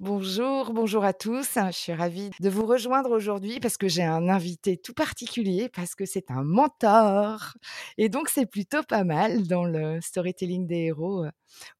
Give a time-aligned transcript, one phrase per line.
[0.00, 1.46] Bonjour, bonjour à tous.
[1.56, 5.94] Je suis ravie de vous rejoindre aujourd'hui parce que j'ai un invité tout particulier, parce
[5.94, 7.52] que c'est un mentor.
[7.98, 11.30] Et donc, c'est plutôt pas mal dans le storytelling des héros euh,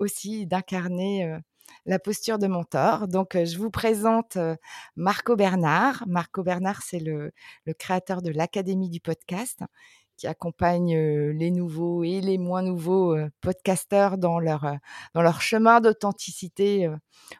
[0.01, 1.39] aussi d'incarner euh,
[1.87, 3.09] la posture de mentor.
[3.09, 4.37] Donc, euh, je vous présente
[4.97, 6.05] Marco Bernard.
[6.07, 7.33] Marco Bernard, c'est le,
[7.65, 9.61] le créateur de l'Académie du podcast
[10.21, 10.95] qui accompagne
[11.31, 14.67] les nouveaux et les moins nouveaux podcasteurs dans leur,
[15.15, 16.91] dans leur chemin d'authenticité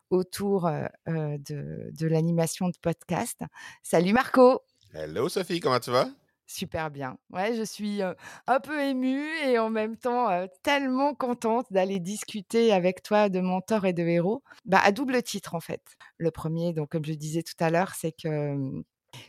[0.09, 0.71] autour
[1.07, 3.43] de, de l'animation de podcast.
[3.83, 4.63] Salut Marco
[4.95, 6.09] Hello Sophie, comment tu vas?
[6.47, 7.19] Super bien.
[7.31, 10.29] Ouais, je suis un peu émue et en même temps
[10.63, 14.43] tellement contente d'aller discuter avec toi de mentors et de héros.
[14.65, 15.83] Bah, à double titre en fait.
[16.17, 18.83] Le premier, donc comme je disais tout à l'heure, c'est que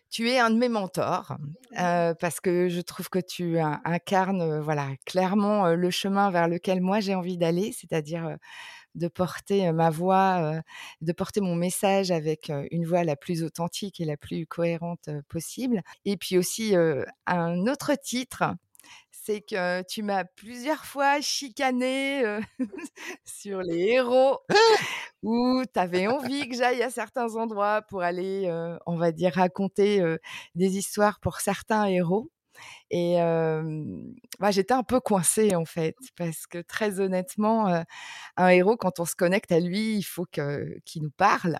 [0.09, 1.37] tu es un de mes mentors
[1.75, 7.15] parce que je trouve que tu incarnes voilà clairement le chemin vers lequel moi j'ai
[7.15, 8.37] envie d'aller, c'est-à-dire
[8.95, 10.61] de porter ma voix,
[10.99, 15.81] de porter mon message avec une voix la plus authentique et la plus cohérente possible.
[16.03, 16.75] Et puis aussi
[17.25, 18.43] un autre titre
[19.23, 22.23] c'est que tu m'as plusieurs fois chicané
[23.25, 24.39] sur les héros
[25.23, 28.51] où tu avais envie que j'aille à certains endroits pour aller,
[28.87, 30.03] on va dire, raconter
[30.55, 32.31] des histoires pour certains héros.
[32.89, 33.17] Et
[34.39, 37.83] bah, j'étais un peu coincée en fait, parce que très honnêtement,
[38.37, 41.59] un héros, quand on se connecte à lui, il faut qu'il nous parle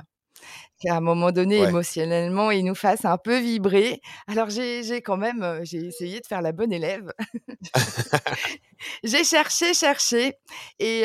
[0.80, 4.02] qu'à un moment donné, émotionnellement, il nous fasse un peu vibrer.
[4.28, 7.12] Alors j'ai quand même, j'ai essayé de faire la bonne élève.
[9.04, 10.36] j'ai cherché, cherché,
[10.80, 11.02] et,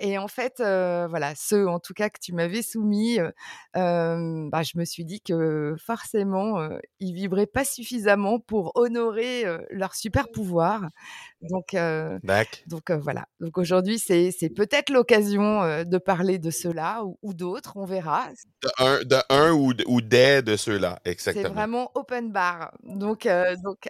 [0.00, 3.18] et en fait, voilà, ceux en tout cas que tu m'avais soumis,
[3.74, 6.68] bah, je me suis dit que forcément,
[7.00, 10.82] ils vibraient pas suffisamment pour honorer leur super pouvoir.
[11.50, 11.76] Donc,
[12.66, 13.26] donc voilà.
[13.40, 18.28] Donc aujourd'hui, c'est peut-être l'occasion de parler de cela ou, ou d'autres, on verra.
[18.62, 21.48] De un, de un ou, ou des de ceux-là, exactement.
[21.48, 22.72] C'est vraiment open bar.
[22.82, 23.88] Donc, euh, donc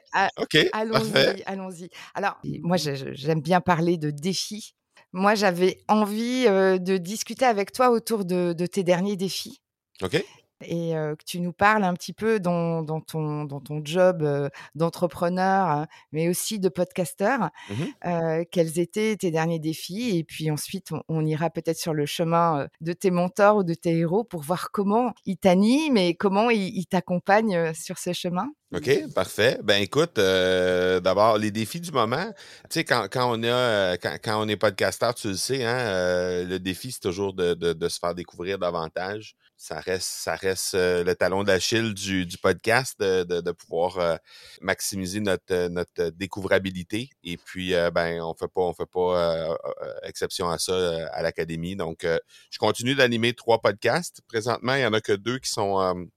[0.72, 1.90] allons-y, allons-y.
[2.14, 4.74] Alors, moi, j'aime bien parler de défis.
[5.12, 9.60] Moi, j'avais envie euh, de discuter avec toi autour de, de tes derniers défis.
[10.02, 10.24] OK
[10.62, 14.26] et que tu nous parles un petit peu dans, dans ton, dans ton job
[14.74, 20.16] d'entrepreneur, hein, mais aussi de podcasteur, mmh quels étaient tes derniers défis?
[20.16, 23.96] Et puis ensuite, on, ira peut-être sur le chemin de tes mentors ou de tes
[23.96, 28.50] héros pour voir comment ils t'animent et comment ils, t'accompagnent sur ce chemin.
[28.74, 29.58] OK, parfait.
[29.62, 32.32] Ben écoute, d'abord, les défis du moment.
[32.64, 36.44] Tu sais, quand, quand, on a quand, quand, on est podcasteur, tu le sais, hein,
[36.44, 40.74] le défi, c'est toujours de, de, de, se faire découvrir davantage ça reste, ça reste
[40.74, 44.16] euh, le talon d'Achille du, du podcast de, de, de pouvoir euh,
[44.60, 47.10] maximiser notre, euh, notre découvrabilité.
[47.22, 49.56] Et puis, ben, on fait pas, on fait pas
[50.02, 51.76] exception à ça à l'académie.
[51.76, 52.06] Donc,
[52.50, 54.20] je continue d'animer trois podcasts.
[54.28, 56.08] Présentement, il y en a que deux qui sont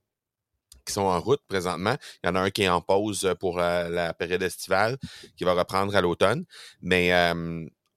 [0.88, 1.96] qui sont en route présentement.
[2.24, 4.98] Il y en a un qui est en pause pour la période estivale,
[5.36, 6.46] qui va reprendre à l'automne.
[6.82, 7.12] Mais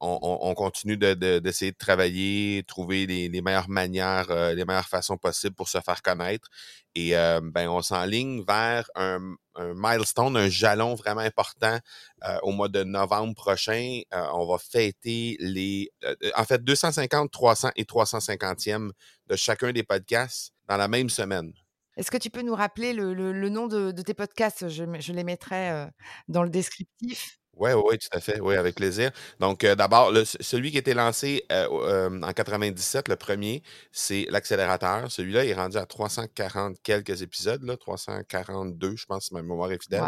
[0.00, 5.68] on, continue d'essayer de, travailler, trouver les, meilleures manières, euh, les meilleures façons possibles pour
[5.68, 6.48] se faire connaître.
[6.94, 11.78] Et euh, ben, on s'enligne vers un, milestone, un jalon vraiment important
[12.24, 14.00] euh, au mois de novembre prochain.
[14.12, 15.90] on va fêter les,
[16.34, 18.92] en fait, 250, 300 et 350e
[19.26, 21.52] de chacun des podcasts dans la même semaine.
[22.00, 24.68] Est-ce que tu peux nous rappeler le, nom de, tes podcasts?
[24.68, 25.86] Je, je, les mettrai
[26.28, 27.40] dans le descriptif.
[27.60, 28.40] Oui, oui, tout à fait.
[28.40, 29.10] Oui, avec plaisir.
[29.38, 30.10] Donc, euh, d'abord,
[30.40, 33.62] celui qui a été lancé euh, euh, en 97, le premier,
[33.92, 35.12] c'est l'accélérateur.
[35.12, 39.82] Celui-là est rendu à 340 quelques épisodes, là, 342, je pense, si ma mémoire est
[39.82, 40.04] fidèle.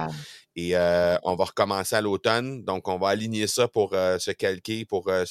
[0.57, 0.75] Et
[1.25, 2.65] on va recommencer à l'automne.
[2.65, 5.27] Donc, on va aligner ça pour se calquer, pour que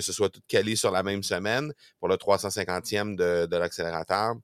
[0.00, 4.34] ce soit tout calé sur la même semaine pour le 350e de, de l'accélérateur.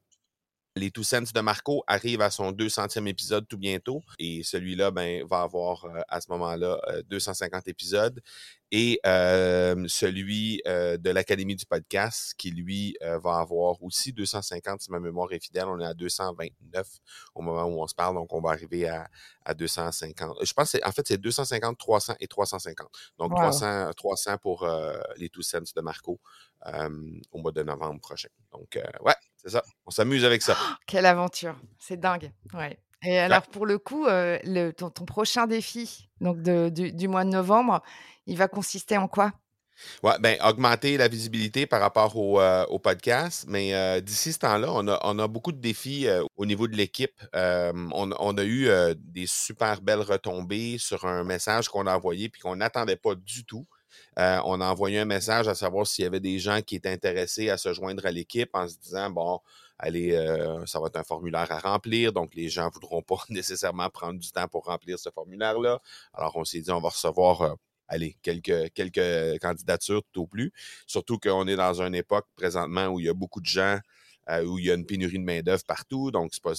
[0.76, 4.02] Les Two Cents de Marco arrive à son 200e épisode tout bientôt.
[4.20, 8.20] Et celui-là, ben, va avoir euh, à ce moment-là 250 euh, épisodes.
[8.70, 15.00] Et euh, celui de l'Académie du podcast, qui lui va avoir aussi 250, si ma
[15.00, 15.64] mémoire est fidèle.
[15.66, 16.86] On est à 229
[17.34, 19.08] au moment où on se parle, donc on va arriver à,
[19.44, 20.36] à 250.
[20.44, 22.88] Je pense que en fait, c'est 250, 300 et 350.
[23.18, 24.64] Donc 300, 300 pour
[25.16, 26.20] les Two Cents de Marco
[27.32, 28.28] au mois de novembre prochain.
[28.52, 29.62] Donc, ouais, c'est ça.
[29.86, 30.56] On s'amuse avec ça.
[30.86, 31.56] quelle aventure.
[31.78, 32.32] C'est dingue.
[32.54, 32.78] Ouais.
[33.02, 37.82] Et alors, pour le coup, le, ton, prochain défi donc du, mois de novembre,
[38.26, 39.32] il va consister en quoi?
[40.02, 43.46] Ouais, ben, augmenter la visibilité par rapport au, podcast.
[43.48, 47.18] Mais d'ici ce temps-là, on a, on a, beaucoup de défis au niveau de l'équipe.
[47.32, 52.42] On, on, a eu des super belles retombées sur un message qu'on a envoyé puis
[52.42, 53.66] qu'on n'attendait pas du tout.
[54.18, 56.90] Euh, on a envoyé un message à savoir s'il y avait des gens qui étaient
[56.90, 59.40] intéressés à se joindre à l'équipe en se disant, bon,
[59.78, 63.16] allez, euh, ça va être un formulaire à remplir, donc les gens ne voudront pas
[63.28, 65.80] nécessairement prendre du temps pour remplir ce formulaire-là.
[66.14, 67.54] Alors, on s'est dit, on va recevoir, euh,
[67.88, 68.70] allez, quelques,
[69.40, 70.52] candidatures tout au plus.
[70.86, 73.78] Surtout qu'on est dans une époque présentement où il y a beaucoup de gens,
[74.46, 76.52] où il y a une pénurie de main-d'œuvre partout, donc c'est pas,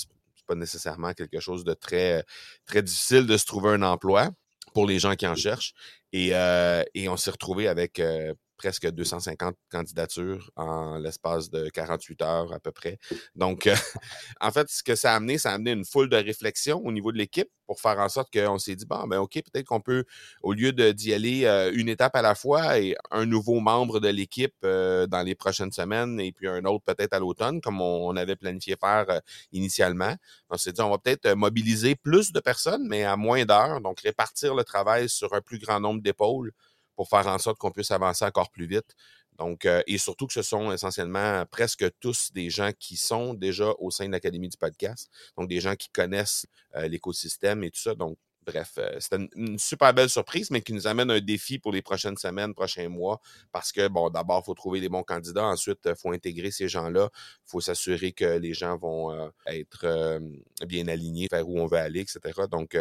[0.45, 2.25] pas nécessairement quelque chose de très,
[2.65, 4.31] très difficile de se trouver un emploi
[4.73, 5.73] pour les gens qui en cherchent.
[6.13, 12.21] Et, euh, et on s'est retrouvé avec euh, presque 250 candidatures en l'espace de 48
[12.21, 12.99] heures à peu près.
[13.33, 13.75] Donc, euh,
[14.39, 16.91] en fait, ce que ça a amené, ça a amené une foule de réflexions au
[16.91, 19.81] niveau de l'équipe pour faire en sorte qu'on s'est dit, bon, ben OK, peut-être qu'on
[19.81, 20.03] peut,
[20.43, 24.09] au lieu d'y aller euh, une étape à la fois et un nouveau membre de
[24.09, 28.15] l'équipe euh, dans les prochaines semaines et puis un autre peut-être à l'automne, comme on,
[28.15, 29.21] avait planifié faire
[29.53, 30.13] initialement,
[30.49, 34.01] on s'est dit, on va peut-être mobiliser plus de personnes, mais à moins d'heures, donc
[34.01, 36.51] répartir le travail sur un plus grand nombre d'épaules
[37.01, 38.95] pour faire en sorte qu'on puisse avancer encore plus vite.
[39.39, 43.73] Donc, euh, et surtout que ce sont essentiellement presque tous des gens qui sont déjà
[43.79, 46.45] au sein de l'Académie du podcast, donc des gens qui connaissent
[46.75, 47.95] euh, l'écosystème et tout ça.
[47.95, 51.71] Donc, bref, euh, c'était une, super belle surprise, mais qui nous amène un défi pour
[51.71, 53.19] les prochaines semaines, prochains mois,
[53.51, 56.67] parce que, bon, d'abord, il faut trouver les bons candidats, ensuite, il faut intégrer ces
[56.67, 60.19] gens-là, il faut s'assurer que les gens vont être
[60.65, 62.19] bien alignés vers où on veut aller, etc.
[62.49, 62.77] Donc,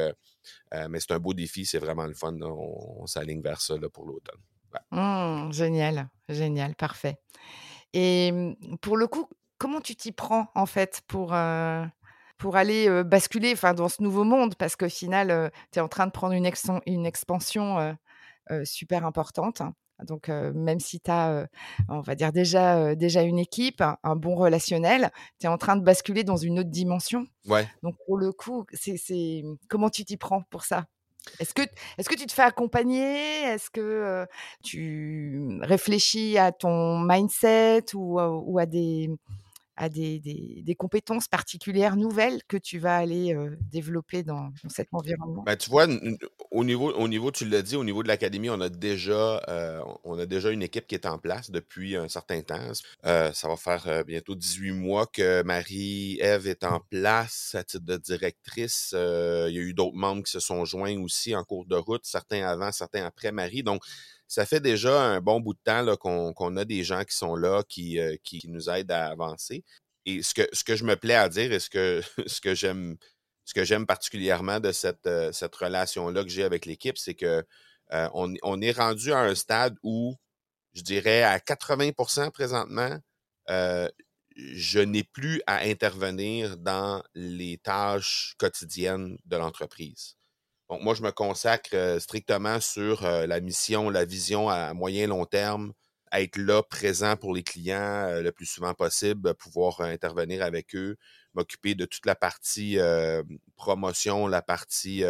[0.72, 4.06] mais c'est un beau défi, c'est vraiment le fun, on, s'aligne vers ça là, pour
[4.06, 4.40] l'automne.
[4.92, 7.18] Mmh, génial, génial, parfait.
[7.92, 9.28] Et mmh, pour le coup,
[9.58, 11.34] comment tu t'y prends en fait pour,
[12.40, 16.06] pour aller basculer enfin, dans ce nouveau monde Parce qu'au final, tu es en train
[16.06, 16.50] de prendre une,
[16.86, 17.96] une expansion
[18.64, 19.62] super importante.
[20.06, 21.46] Donc, même si tu as,
[21.88, 25.84] on va dire, déjà, déjà une équipe, un, bon relationnel, tu es en train de
[25.84, 27.26] basculer dans une autre dimension.
[27.46, 27.68] Ouais.
[27.82, 30.86] Donc, pour le coup, c'est comment tu t'y prends pour ça?
[31.38, 33.42] Est-ce que, est que tu te fais accompagner?
[33.42, 34.26] Est-ce que
[34.64, 39.10] tu réfléchis à ton mindset ou, ou à des,
[39.80, 43.34] à des, compétences particulières nouvelles que tu vas aller
[43.72, 45.42] développer dans, cet environnement?
[45.44, 45.86] Ben, tu vois,
[46.50, 49.42] au niveau, au niveau, tu l'as dit, au niveau de l'académie, on a déjà
[50.04, 52.72] on a déjà une équipe qui est en place depuis un certain temps.
[53.02, 58.90] ça va faire bientôt 18 mois que Marie-Ève est en place à titre de directrice.
[58.92, 62.04] il y a eu d'autres membres qui se sont joints aussi en cours de route,
[62.04, 63.62] certains avant, certains après Marie.
[63.62, 63.82] Donc,
[64.30, 67.64] ça fait déjà un bon bout de temps qu'on a des gens qui sont là,
[67.68, 69.64] qui, euh, qui, nous aident à avancer.
[70.06, 72.54] Et ce que, ce que je me plais à dire et ce que, ce que
[72.54, 72.96] j'aime
[73.44, 77.44] ce que j'aime particulièrement de cette, euh, cette relation-là que j'ai avec l'équipe, c'est que
[77.92, 80.14] euh, on, on, est rendu à un stade où,
[80.74, 83.00] je dirais, à 80% présentement,
[83.48, 90.19] je n'ai plus à intervenir dans les tâches quotidiennes de l'entreprise.
[90.70, 95.08] Donc, moi, je me consacre euh, strictement sur euh, la mission, la vision à moyen
[95.08, 95.72] long terme,
[96.12, 100.96] être là, présent pour les clients euh, le plus souvent possible, pouvoir intervenir avec eux,
[101.34, 102.78] m'occuper de toute la partie
[103.54, 105.04] promotion, la partie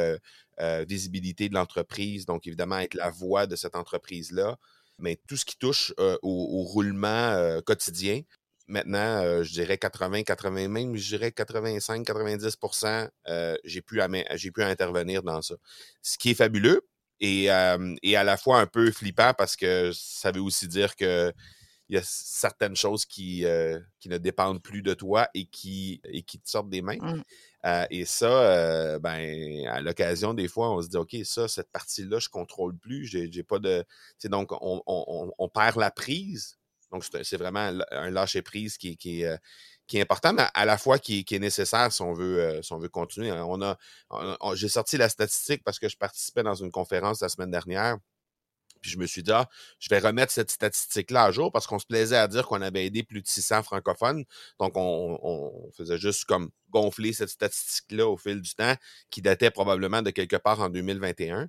[0.87, 4.59] visibilité de l'entreprise, donc évidemment être la voix de cette entreprise-là,
[4.99, 8.21] mais tout ce qui touche au, roulement quotidien,
[8.71, 12.57] Maintenant, euh, je dirais 80, 80, même je dirais 85, 90
[13.29, 14.01] euh, j'ai pu,
[14.35, 15.57] j'ai pu intervenir dans ça.
[16.03, 16.81] Ce qui est fabuleux
[17.19, 20.95] et, euh, et, à la fois un peu flippant parce que ça veut aussi dire
[20.95, 21.33] que
[21.89, 26.01] il y a certaines choses qui, euh, qui ne dépendent plus de toi et qui,
[26.05, 26.99] et qui te sortent des mains.
[27.01, 27.87] Mmh.
[27.91, 32.29] et ça, ben, à l'occasion, des fois, on se dit, OK, ça, cette partie-là, je
[32.29, 33.07] contrôle plus.
[33.07, 33.85] J'ai, pas de.
[34.27, 36.60] donc, on, on, on, perd la prise
[36.91, 39.37] donc, c'est vraiment un lâcher-prise euh,
[39.87, 42.73] qui, est important, mais à la fois qui, est nécessaire si on veut, euh, si
[42.73, 43.31] on veut continuer.
[43.33, 43.77] On a,
[44.55, 47.99] J'ai sorti la statistique parce que je participais dans une conférence la semaine dernière.
[48.81, 49.47] Puis je me suis dit, ah,
[49.79, 52.87] je vais remettre cette statistique-là à jour parce qu'on se plaisait à dire qu'on avait
[52.87, 54.25] aidé plus de 600 francophones.
[54.59, 58.75] Donc, on, on faisait juste comme gonfler cette statistique-là au fil du temps
[59.11, 61.49] qui datait probablement de quelque part en 2021.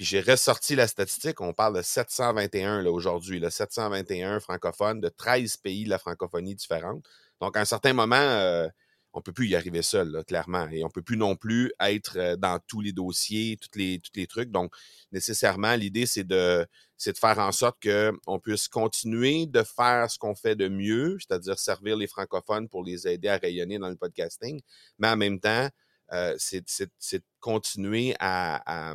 [0.00, 5.84] Puis j'ai ressorti la statistique, on parle de 721 aujourd'hui, 721 francophones de 13 pays
[5.84, 7.04] de la francophonie différente.
[7.38, 8.66] Donc, à un certain moment, euh,
[9.12, 10.66] on peut plus y arriver seul, clairement.
[10.70, 14.12] Et on peut plus non plus être euh, dans tous les dossiers, tous les, tous
[14.14, 14.50] les trucs.
[14.50, 14.74] Donc,
[15.12, 16.66] nécessairement, l'idée, c'est de,
[16.96, 21.18] c'est de faire en sorte qu'on puisse continuer de faire ce qu'on fait de mieux,
[21.20, 24.62] c'est-à-dire servir les francophones pour les aider à rayonner dans le podcasting,
[24.98, 25.68] mais en même temps,
[26.12, 28.92] euh, c'est de continuer à,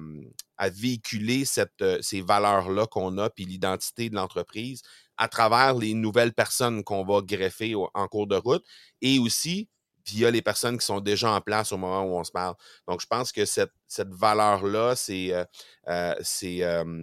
[0.58, 1.44] à, véhiculer
[1.82, 4.82] euh, ces valeurs-là qu'on a, puis l'identité de l'entreprise
[5.18, 8.66] à travers les nouvelles personnes qu'on va greffer en cours de route
[9.02, 9.70] et aussi
[10.06, 12.56] via les personnes qui sont déjà en place au moment où on se parle.
[12.88, 15.46] Donc, je pense que cette, valeur-là, c'est euh,
[15.88, 16.94] euh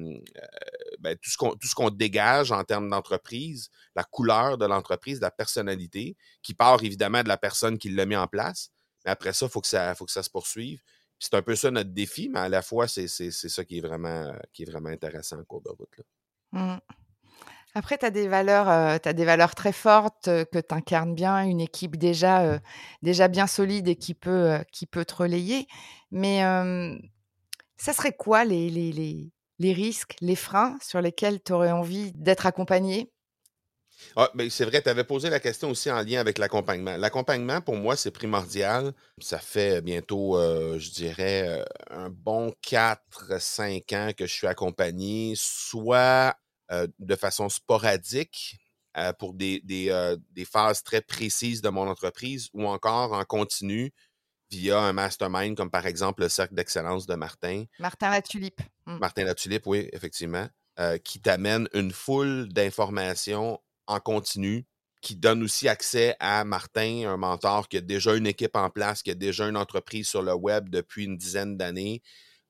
[1.00, 6.54] ben, tout ce qu'on dégage en termes d'entreprise, la couleur de l'entreprise, la personnalité, qui
[6.54, 8.70] part évidemment de la personne qui l'a mis en place.
[9.04, 10.80] Mais après ça, il faut, que ça, faut que ça se poursuive.
[11.18, 14.32] C'est un peu ça notre défi, mais à la fois, c'est ça qui est, vraiment,
[14.52, 15.96] qui est vraiment intéressant en cours de route.
[15.96, 16.04] Là.
[16.52, 16.80] Mmh.
[17.74, 21.42] Après, tu as des valeurs, euh, des valeurs très fortes euh, que tu incarnes bien,
[21.42, 22.58] une équipe déjà, euh,
[23.00, 25.66] déjà bien solide et qui peut, qui peut te relayer.
[26.10, 26.40] Mais
[27.76, 32.12] ça serait quoi les, les, les, les, risques, les freins sur lesquels tu aurais envie
[32.12, 33.10] d'être accompagné
[34.16, 36.96] ah, ben, c'est vrai, tu avais posé la question aussi en lien avec l'accompagnement.
[36.96, 38.92] L'accompagnement, pour moi, c'est primordial.
[39.20, 40.38] Ça fait bientôt,
[40.78, 46.34] je dirais, un bon 4-5 ans que je suis accompagné, soit
[46.72, 48.56] euh, de façon sporadique
[48.96, 53.92] euh, pour des, euh, des, phases très précises de mon entreprise ou encore en continu
[54.50, 57.64] via un mastermind comme par exemple le Cercle d'excellence de Martin.
[57.78, 58.62] Martin Latulippe.
[58.86, 58.98] Mmh.
[58.98, 60.48] Martin Latulippe, oui, effectivement,
[61.04, 64.66] qui t'amène une foule d'informations en continu
[65.02, 69.02] qui donne aussi accès à Martin, un mentor qui a déjà une équipe en place,
[69.02, 72.02] qui a déjà une entreprise sur le web depuis une dizaine d'années.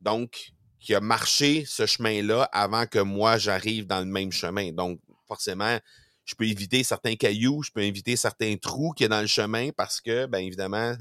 [0.02, 4.72] Donc, qui a marché ce chemin-là avant que moi j'arrive dans le même chemin.
[4.72, 5.78] Donc, forcément,
[6.24, 9.70] je peux éviter certains cailloux, je peux éviter certains trous qui est dans le chemin
[9.76, 10.94] parce que, bien évidemment,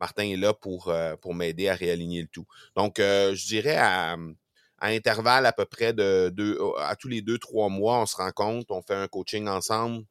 [0.00, 2.46] Martin est là pour, euh, pour m'aider à réaligner le tout.
[2.76, 4.16] Donc, euh, je dirais à,
[4.78, 8.16] à intervalles à peu près de deux, à tous les deux, trois mois, on se
[8.16, 10.04] rencontre, on fait un coaching ensemble.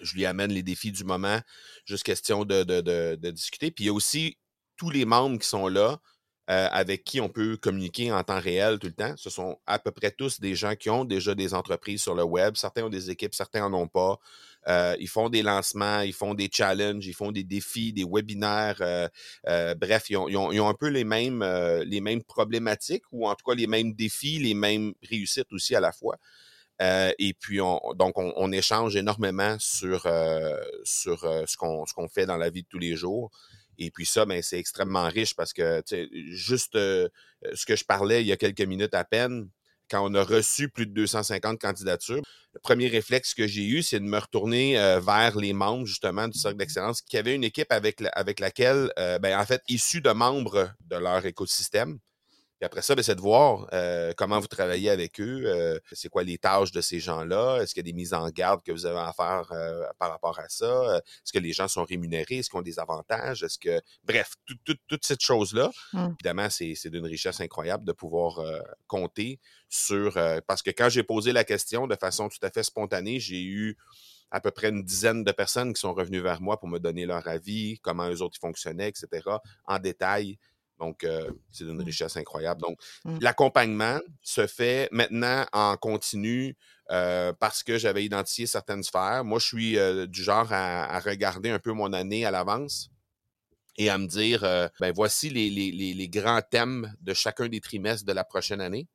[0.00, 1.40] Je lui amène les défis du moment,
[1.84, 3.70] juste question de discuter.
[3.70, 4.38] Puis il y a aussi
[4.76, 6.00] tous les membres qui sont là,
[6.50, 9.14] euh, avec qui on peut communiquer en temps réel tout le temps.
[9.16, 12.24] Ce sont à peu près tous des gens qui ont déjà des entreprises sur le
[12.24, 12.56] web.
[12.56, 14.18] Certains ont des équipes, certains n'en ont pas.
[14.68, 18.80] Euh, ils font des lancements, ils font des challenges, ils font des défis, des webinaires.
[18.80, 21.44] Euh, bref, ils ont, un peu les mêmes,
[21.84, 25.80] les mêmes problématiques ou en tout cas les mêmes défis, les mêmes réussites aussi à
[25.80, 26.16] la fois.
[26.80, 30.02] et puis, on, donc, on, échange énormément sur,
[30.84, 33.30] ce qu'on fait dans la vie de tous les jours.
[33.80, 35.82] Et puis ça, ben, c'est extrêmement riche parce que
[36.28, 37.08] juste euh,
[37.46, 39.48] euh, ce que je parlais il y a quelques minutes à peine,
[39.90, 42.22] quand on a reçu plus de 250 candidatures,
[42.54, 46.28] le premier réflexe que j'ai eu, c'est de me retourner euh, vers les membres justement
[46.28, 48.00] du Cercle d'excellence qui avaient une équipe avec,
[48.40, 51.98] laquelle, ben, en fait, issus de membres de leur écosystème,
[52.60, 56.10] puis après ça, ben, c'est de voir euh, comment vous travaillez avec eux, euh, c'est
[56.10, 58.70] quoi les tâches de ces gens-là, est-ce qu'il y a des mises en garde que
[58.70, 62.36] vous avez à faire euh, par rapport à ça, est-ce que les gens sont rémunérés,
[62.36, 63.80] est-ce qu'ils ont des avantages, est-ce que...
[64.04, 64.34] Bref,
[64.66, 66.08] toute cette chose-là, mmh.
[66.18, 68.44] évidemment, c'est d'une richesse incroyable de pouvoir
[68.86, 69.40] compter
[69.70, 70.18] sur...
[70.46, 73.78] parce que quand j'ai posé la question de façon tout à fait spontanée, j'ai eu
[74.30, 77.04] à peu près une dizaine de personnes qui sont revenues vers moi pour me donner
[77.06, 79.28] leur avis, comment eux autres fonctionnaient, etc.,
[79.66, 80.38] en détail.
[80.80, 81.84] Donc, euh, c'est d'une mmh.
[81.84, 82.62] richesse incroyable.
[82.62, 83.18] Donc, mmh.
[83.20, 86.56] l'accompagnement se fait maintenant en continu
[86.90, 89.22] euh, parce que j'avais identifié certaines sphères.
[89.24, 92.90] Moi, je suis euh, du genre à, regarder un peu mon année à l'avance
[93.76, 94.40] et à me dire,
[94.80, 98.88] ben voici les, grands thèmes de chacun des trimestres de la prochaine année.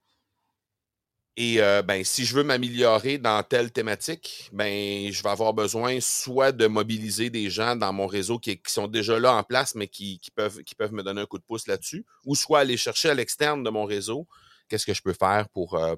[1.38, 6.00] Et euh, ben, si je veux m'améliorer dans telle thématique, ben, je vais avoir besoin
[6.00, 9.88] soit de mobiliser des gens dans mon réseau qui, sont déjà là en place, mais
[9.88, 13.10] qui, peuvent, qui peuvent me donner un coup de pouce là-dessus, ou soit aller chercher
[13.10, 14.28] à l'externe de mon réseau
[14.70, 15.96] qu'est-ce que je peux faire pour euh,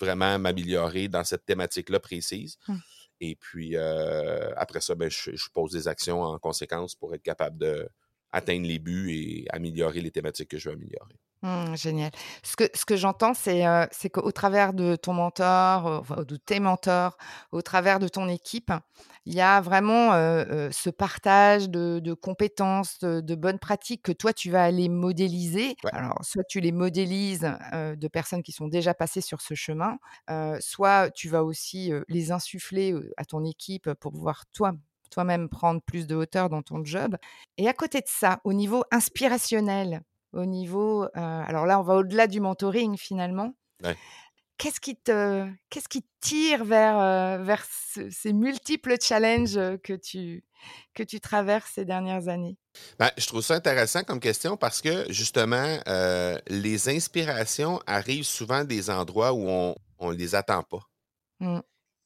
[0.00, 2.58] vraiment m'améliorer dans cette thématique-là précise.
[2.66, 2.80] Hum.
[3.20, 7.58] Et puis, euh, après ça, ben, je, pose des actions en conséquence pour être capable
[7.58, 7.88] de
[8.32, 11.14] atteindre les buts et améliorer les thématiques que je veux améliorer.
[11.44, 12.10] Mmh, génial.
[12.42, 16.58] Ce que ce que j'entends, c'est, c'est qu'au travers de ton mentor, enfin de tes
[16.58, 17.18] mentors,
[17.52, 18.72] au travers de ton équipe,
[19.26, 24.02] il y a vraiment, heu heu, ce partage de de compétences, de de bonnes pratiques
[24.02, 25.76] que toi tu vas aller modéliser.
[25.82, 25.90] Ouais.
[25.92, 27.42] Alors soit tu les modélises,
[27.74, 29.98] de personnes qui sont déjà passées sur ce chemin,
[30.60, 34.72] soit tu vas aussi, les insuffler, à ton équipe pour pouvoir toi
[35.10, 37.16] toi-même prendre plus de hauteur dans ton job
[37.56, 40.02] et à côté de ça, au niveau inspirationnel,
[40.34, 43.54] au niveau, heu, alors là, on va au-delà du mentoring finalement.
[43.82, 43.98] Ouais.
[44.58, 49.94] Qu'est-ce qui te qu'est-ce qui tire vers, heu, vers ce ces multiples challenges, heu, que
[49.94, 50.44] tu
[50.94, 52.56] que tu traverses ces dernières années?
[52.98, 55.78] Ben, je trouve ça intéressant comme question parce que justement,
[56.48, 60.90] les inspirations arrivent souvent des endroits où on on les attend pas.
[61.40, 61.62] Mmh.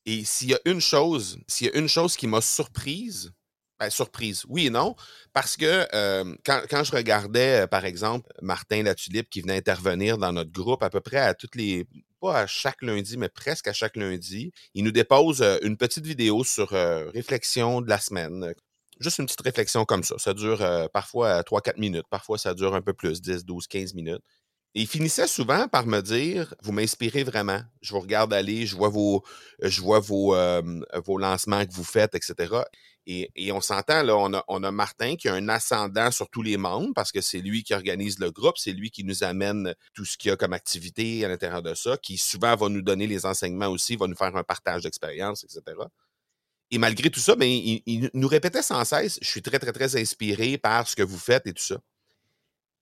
[0.07, 3.33] Et s'il y a une chose s'il y a une chose qui m'a surprise,
[3.81, 4.97] ben, surprise, oui et non,
[5.33, 10.33] parce que, hem, quand je regardais, heu, par exemple, Martin Latulippe qui venait intervenir dans
[10.33, 11.87] notre groupe à peu près à toutes les
[12.21, 16.05] pas à chaque lundi, mais presque à chaque lundi, il nous dépose, heu, une petite
[16.07, 18.53] vidéo sur, réflexion de la semaine,
[19.01, 20.17] juste une petite réflexion comme ça.
[20.19, 20.59] Ça dure,
[20.93, 24.23] parfois 3-4 minutes, parfois ça dure un peu plus, 10-12-15 minutes.
[24.75, 27.61] Et il finissait souvent par me dire: «Vous m'inspirez vraiment.
[27.81, 29.25] Je vous regarde aller, je vois vos
[29.63, 32.67] je vois vos, hem, vos lancements que vous faites et cetera»
[33.11, 36.43] et on s'entend là, on a on a Martin qui a un ascendant sur tous
[36.43, 39.75] les membres parce que c'est lui qui organise le groupe, c'est lui qui nous amène
[39.95, 42.83] tout ce qu'il y a comme activité à l'intérieur de ça, qui souvent va nous
[42.83, 45.89] donner les enseignements aussi, va nous faire un partage d'expérience et cetera.
[46.71, 49.73] Et malgré tout ça, ben, il il nous répétait sans cesse: «Je suis très, très,
[49.73, 51.79] très inspiré par ce que vous faites et tout ça».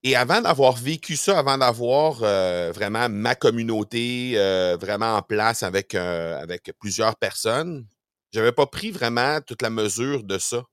[0.07, 5.63] Et avant d'avoir vécu ça, avant d'avoir, heu, vraiment ma communauté, heu, vraiment en place
[5.63, 5.99] avec, heu,
[6.35, 7.85] avec plusieurs personnes,
[8.31, 10.63] j'avais pas pris vraiment toute la mesure de ça.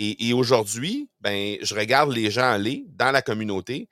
[0.00, 3.88] Et aujourd'hui, ben, je regarde les gens aller dans la communauté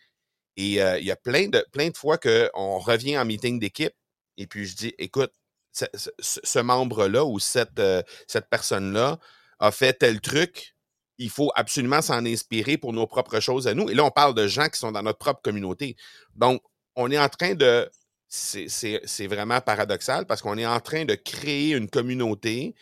[0.57, 3.95] et il y a plein de plein de fois qu'on revient en meeting d'équipe
[4.38, 5.33] et puis je dis: «Écoute,
[5.73, 5.87] ce
[6.21, 7.83] ce membre-là ou cette,
[8.29, 9.19] cette personne-là
[9.61, 10.75] a fait tel truc,
[11.18, 13.88] il faut absolument s'en inspirer pour nos propres choses à nous.
[13.88, 15.96] Et là, on parle de gens qui sont dans notre propre communauté.
[16.35, 16.62] Donc,
[16.94, 17.90] on est en train de.
[18.28, 22.75] C'est vraiment paradoxal parce qu'on est en train de créer une communauté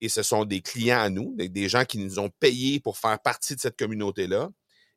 [0.00, 3.20] et ce sont des clients à nous, des gens qui nous ont payés pour faire
[3.20, 4.50] partie de cette communauté-là.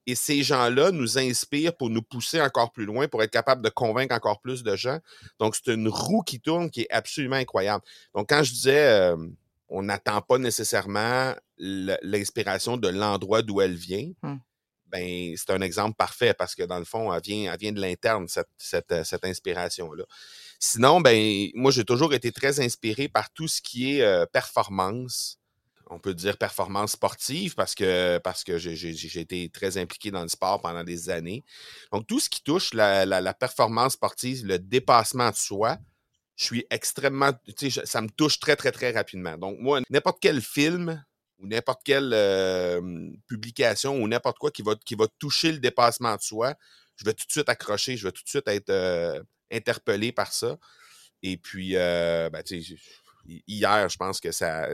[0.08, 3.70] Et ces gens-là nous inspirent pour nous pousser encore plus loin, pour être capable de
[3.70, 5.00] convaincre encore plus de gens.
[5.40, 7.84] Donc, c'est une roue qui tourne qui est absolument incroyable.
[8.14, 9.16] Donc, quand je disais, euh,
[9.70, 14.36] on n'attend pas nécessairement l'inspiration de l'endroit d'où elle vient, mmh.
[14.88, 17.82] ben, c'est un exemple parfait parce que dans le fond, elle vient, elle vient de
[17.82, 20.04] l'interne, cette, cette, cette inspiration-là.
[20.60, 25.40] Sinon, ben, moi, j'ai toujours été très inspiré par tout ce qui est euh, performance.
[25.88, 30.30] On peut dire performance sportive parce que, parce que j'ai été très impliqué dans le
[30.30, 31.44] sport pendant des années.
[31.92, 35.78] Donc, tout ce qui touche la, la, la performance sportive, le dépassement de soi,
[36.36, 37.32] je suis extrêmement.
[37.58, 39.38] Tu sais, ça me touche très, très, très rapidement.
[39.38, 41.04] Donc, moi, n'importe quel film
[41.40, 46.16] ou n'importe quelle euh, publication ou n'importe quoi qui va, qui va toucher le dépassement
[46.16, 46.56] de soi,
[46.96, 49.22] je vais tout de suite accrocher, je vais tout de suite être euh,
[49.52, 50.58] interpellé par ça.
[51.24, 52.76] Et puis, euh, ben, tu sais,
[53.48, 54.68] hier, je pense que ça.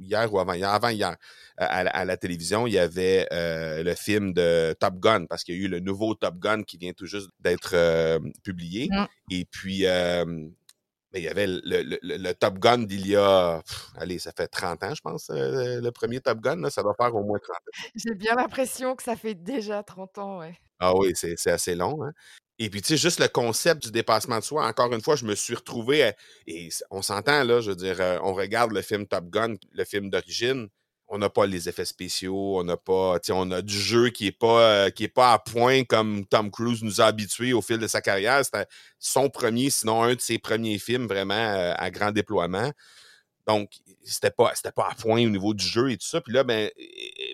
[0.00, 1.16] hier ou avant hier, avant hier,
[1.58, 5.60] à, la télévision, il y avait le film de Top Gun, parce qu'il y a
[5.62, 7.76] eu le nouveau Top Gun qui vient tout juste d'être
[8.42, 8.88] publié.
[8.90, 9.06] Mmh.
[9.30, 9.84] Et puis,
[11.12, 13.62] mais il y avait le, le, le Top Gun d'il y a,
[13.96, 16.94] allez, ça fait 30 ans, je pense, euh, le premier Top Gun, là, ça doit
[16.94, 17.60] faire au moins 30 ans.
[17.94, 20.58] J'ai bien l'impression que ça fait déjà 30 ans, ouais.
[20.78, 22.02] Ah oui, c'est assez long.
[22.04, 22.12] Hein?
[22.58, 25.24] Et puis, tu sais, juste le concept du dépassement de soi, encore une fois, je
[25.24, 26.12] me suis retrouvé,
[26.46, 29.84] et on s'entend, là, je veux dire, euh, on regarde le film Top Gun, le
[29.84, 30.68] film d'origine,
[31.12, 34.32] on n'a pas les effets spéciaux, on n'a pas, on a du jeu qui est
[34.32, 38.00] pas, euh, pas à point comme Tom Cruise nous a habitués au fil de sa
[38.00, 38.42] carrière.
[38.42, 38.64] C'était
[38.98, 42.72] son premier, sinon un de ses premiers films vraiment euh, à grand déploiement.
[43.46, 43.70] Donc,
[44.04, 46.20] c'était pas, c'était pas à point au niveau du jeu et tout ça.
[46.20, 46.70] Puis là, ben,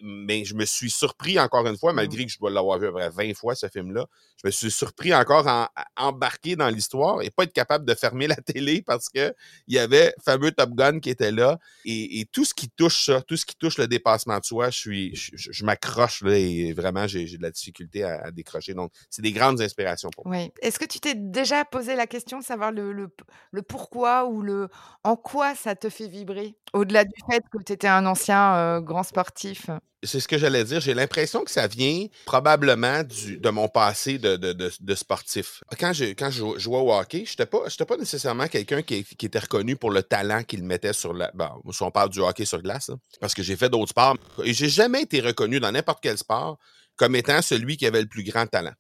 [0.02, 1.96] je me suis surpris encore une fois, mmh.
[1.96, 4.06] malgré que je dois l'avoir vu à peu 20 fois, ce film-là,
[4.42, 8.26] je me suis surpris encore à, embarquer dans l'histoire et pas être capable de fermer
[8.26, 9.34] la télé parce que
[9.66, 11.58] il y avait fameux Top Gun qui était là.
[11.84, 14.78] Et, tout ce qui touche ça, tout ce qui touche le dépassement de soi, je
[14.78, 18.74] suis, je, m'accroche là et vraiment, j'ai, de la difficulté à, décrocher.
[18.74, 20.36] Donc, c'est des grandes inspirations pour moi.
[20.36, 20.52] Oui.
[20.62, 23.08] Est-ce que tu t'es déjà posé la question de savoir le, le,
[23.50, 24.68] le pourquoi ou le
[25.04, 26.54] en quoi ça te fait vibrer?
[26.72, 29.70] Au-delà du fait que tu étais un ancien, grand sportif.
[30.04, 30.80] C'est ce que j'allais dire.
[30.80, 35.64] J'ai l'impression que ça vient probablement du de mon passé de de de de sportif.
[35.80, 39.02] Quand je quand je jou jouais au hockey, j'étais pas j'étais pas nécessairement quelqu'un qui
[39.02, 42.20] qui était reconnu pour le talent qu'il mettait sur la bon, si on parle du
[42.20, 45.58] hockey sur glace, là, parce que j'ai fait d'autres sports et j'ai jamais été reconnu
[45.58, 46.58] dans n'importe quel sport
[46.96, 48.74] comme étant celui qui avait le plus grand talent.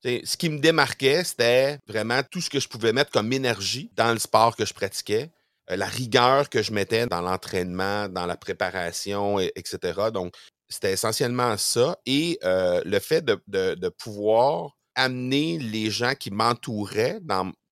[0.00, 3.90] T'sais, ce qui me démarquait, c'était vraiment tout ce que je pouvais mettre comme énergie
[3.94, 5.30] dans le sport que je pratiquais,
[5.76, 10.10] la rigueur que je mettais dans l'entraînement, dans la préparation, et- etc.
[10.12, 10.34] Donc,
[10.68, 11.98] c'était essentiellement ça.
[12.06, 17.20] Et euh, le fait de, pouvoir amener les gens qui m'entouraient,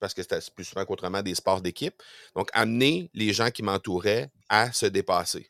[0.00, 1.94] parce que c'était plus souvent qu'autrement des sports d'équipe,
[2.34, 5.48] donc amener les gens qui m'entouraient à se dépasser.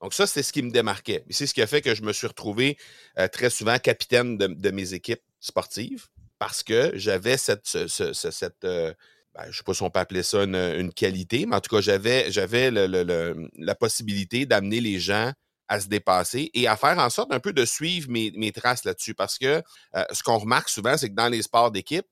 [0.00, 1.24] Donc ça, c'est ce qui me démarquait.
[1.28, 2.76] Et c'est ce qui a fait que je me suis retrouvé
[3.18, 6.06] euh, très souvent capitaine de, mes équipes sportives
[6.38, 8.92] parce que j'avais cette, ce- ce- ce- cette euh,
[9.36, 11.74] ben, je ne sais pas si on peut appeler ça une, qualité, mais en tout
[11.74, 15.32] cas, j'avais, j'avais la possibilité d'amener les gens
[15.68, 18.84] à se dépasser et à faire en sorte un peu de suivre mes, mes traces
[18.84, 19.14] là-dessus.
[19.14, 19.62] Parce que
[19.96, 22.06] euh, ce qu'on remarque souvent, c'est que dans les sports d'équipe,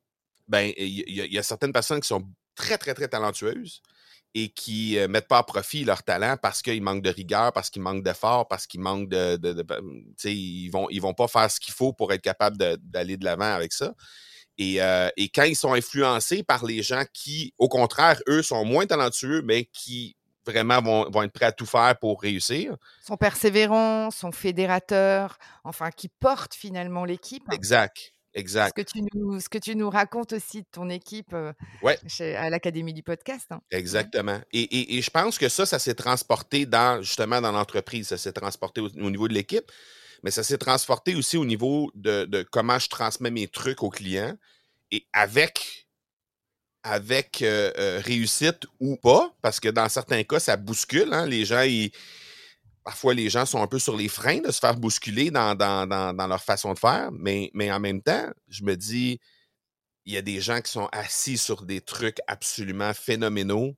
[0.49, 3.81] ben, il y, a- certaines personnes qui sont très, très, très talentueuses
[4.35, 7.71] et qui ne mettent pas à profit leur talent parce qu'ils manquent de rigueur, parce
[7.71, 9.37] qu'ils manquent d'effort, parce qu'ils manquent de.
[9.63, 9.81] ben,
[10.25, 13.55] ils vont, ils vont pas faire ce qu'il faut pour être capable d'aller de l'avant
[13.55, 13.95] avec ça.
[14.59, 18.64] Et, euh, et quand ils sont influencés par les gens qui, au contraire, eux, sont
[18.64, 22.77] moins talentueux, mais qui vraiment vont, vont être prêts à tout faire pour réussir.
[23.05, 27.45] Son persévérant, son fédérateur, enfin qui porte finalement l'équipe.
[27.53, 28.12] Exact.
[28.35, 28.77] Ce Exact.
[28.77, 31.35] que tu nous ce que tu nous racontes aussi de ton équipe,
[31.83, 31.97] Ouais.
[32.09, 33.61] chez à l'Académie du podcast, hein.
[33.71, 34.40] Exactement.
[34.53, 38.19] Et, et- et je pense que ça, ça s'est transporté dans justement dans l'entreprise, ça
[38.19, 39.71] s'est transporté au, au niveau de l'équipe,
[40.25, 44.35] mais ça s'est transporté aussi au niveau de, comment je transmets mes trucs aux clients
[44.91, 45.87] et avec
[46.83, 51.13] avec euh, euh, réussite ou pas, parce que dans certains cas, ça bouscule.
[51.15, 51.25] hein.
[51.27, 51.91] Les gens, ils-
[52.83, 55.87] parfois, les gens sont un peu sur les freins de se faire bousculer dans, dans-
[55.87, 59.19] dans- leur façon de faire, mais, mais en même temps, je me dis,
[60.05, 63.75] il y a des gens qui sont assis sur des trucs absolument phénoménaux,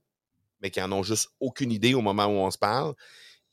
[0.61, 2.93] mais qui en ont juste aucune idée au moment où on se parle.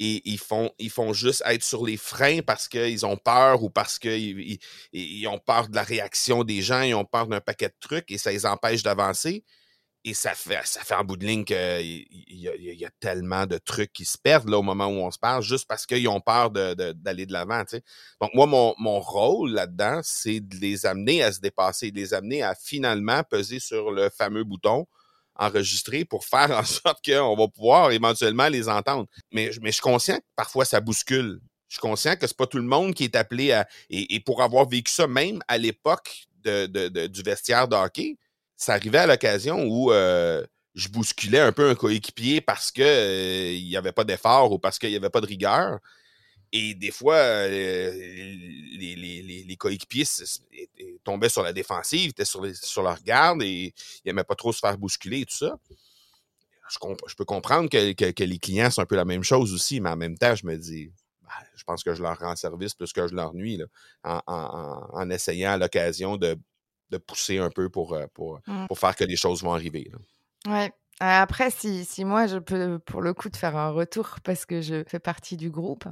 [0.01, 3.71] Et ils font, ils font juste être sur les freins parce qu'ils ont peur ou
[3.71, 4.59] parce qu'ils ils,
[4.93, 8.11] ils ont peur de la réaction des gens, ils ont peur d'un paquet de trucs
[8.11, 9.45] et ça les empêche d'avancer.
[10.07, 12.91] Et ça fait, ça fait en bout de ligne qu'il y, a- il y a
[13.01, 16.09] tellement de trucs qui se perdent au moment où on se parle, juste parce qu'ils
[16.09, 17.63] ont peur d'aller de l'avant.
[18.21, 22.43] Donc, moi, mon rôle là-dedans, c'est de les amener à se dépasser, de les amener
[22.43, 24.87] à finalement peser sur le fameux bouton
[25.37, 29.07] enregistrer pour faire en sorte qu'on va pouvoir éventuellement les entendre.
[29.33, 31.41] Mais, je- suis conscient que parfois ça bouscule.
[31.69, 33.67] Je suis conscient que c'est pas tout le monde qui est appelé à.
[33.91, 37.75] Et, pour avoir vécu ça, même à l'époque du vestiaire de
[38.57, 40.45] ça arrivait à l'occasion où euh,
[40.75, 44.79] je bousculais un peu un coéquipier parce que euh, n'y avait pas d'effort ou parce
[44.79, 45.79] qu'il n'y avait pas de rigueur.
[46.57, 50.05] Et des fois, euh, les, les- les- les coéquipiers
[51.03, 52.43] tombaient sur la défensive, étaient sur,
[52.83, 55.59] leur garde et ils n'aimaient pas trop se faire bousculer et tout ça.
[56.71, 59.25] Je, comp- je peux comprendre que, que- que les clients, c'est un peu la même
[59.25, 62.17] chose aussi, mais en même temps, je me dis, ben, je pense que je leur
[62.19, 63.65] rends service plus que je leur nuis là,
[64.05, 66.37] en, en- en- en essayant à l'occasion de,
[66.91, 68.67] de pousser un peu pour, euh, pour, Mmh.
[68.69, 69.91] pour faire que les choses vont arriver.
[69.93, 69.99] là.
[70.53, 70.73] Ouais.
[71.01, 74.61] Après si si moi je peux pour le coup te faire un retour parce que
[74.61, 75.87] je fais partie du groupe,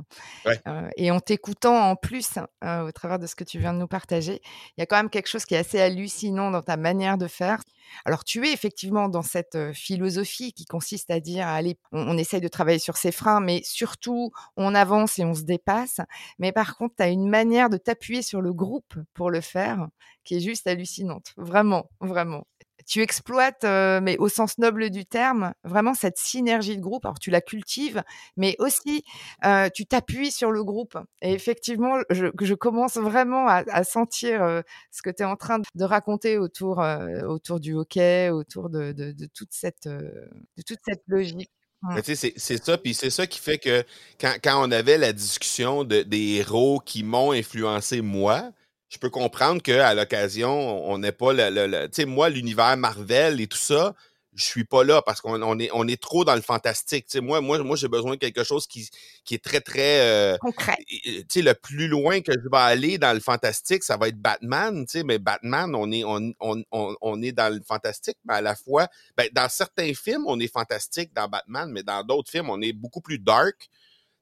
[0.44, 0.62] Ouais.
[0.68, 3.78] heu et en t'écoutant en plus, heu, au travers de ce que tu viens de
[3.78, 4.42] nous partager,
[4.76, 7.28] il y a quand même quelque chose qui est assez hallucinant dans ta manière de
[7.28, 7.62] faire.
[8.06, 12.18] Alors tu es effectivement dans cette, heu, philosophie qui consiste à dire: «Allez, on on
[12.18, 16.00] essaye de travailler sur ses freins, mais surtout on avance et on se dépasse».
[16.38, 19.88] Mais par contre, tu as une manière de t'appuyer sur le groupe pour le faire
[20.24, 21.34] qui est juste hallucinante.
[21.36, 22.46] Vraiment, vraiment.
[22.86, 27.04] Tu exploites, heu, mais au sens noble du terme, vraiment cette synergie de groupe.
[27.04, 28.02] Alors tu la cultives,
[28.36, 29.04] mais aussi,
[29.44, 35.02] heu, tu t'appuies sur le groupe et effectivement, je commence vraiment à sentir, heu, ce
[35.02, 36.82] que tu es en train de raconter autour,
[37.26, 38.92] autour du hockey, autour de
[39.34, 41.50] toute cette, de toute cette logique.
[41.82, 42.00] Mmh.
[42.02, 43.82] Tu sais, c'est ça, puis c'est ça qui fait que
[44.20, 48.52] quand, quand on avait la discussion de, des héros qui m'ont influencé moi,
[48.92, 51.48] je peux comprendre qu'à l'occasion, on n'est pas le.
[51.48, 53.94] le- le- tu sais, moi, l'univers Marvel et tout ça,
[54.34, 57.06] je suis pas là parce qu'on on est, on est trop dans le fantastique.
[57.06, 58.88] Tu sais, moi, moi, moi j'ai besoin de quelque chose qui,
[59.24, 60.00] qui est très, très.
[60.00, 60.76] euh, Concret.
[60.88, 63.96] et- et, tu sais, le plus loin que je vais aller dans le fantastique, ça
[63.96, 67.52] va être Batman, tu sais, mais Batman, on est, on, on, on, on est dans
[67.54, 71.70] le fantastique, mais à la fois, ben, dans certains films, on est fantastique dans Batman,
[71.70, 73.70] mais dans d'autres films, on est beaucoup plus dark.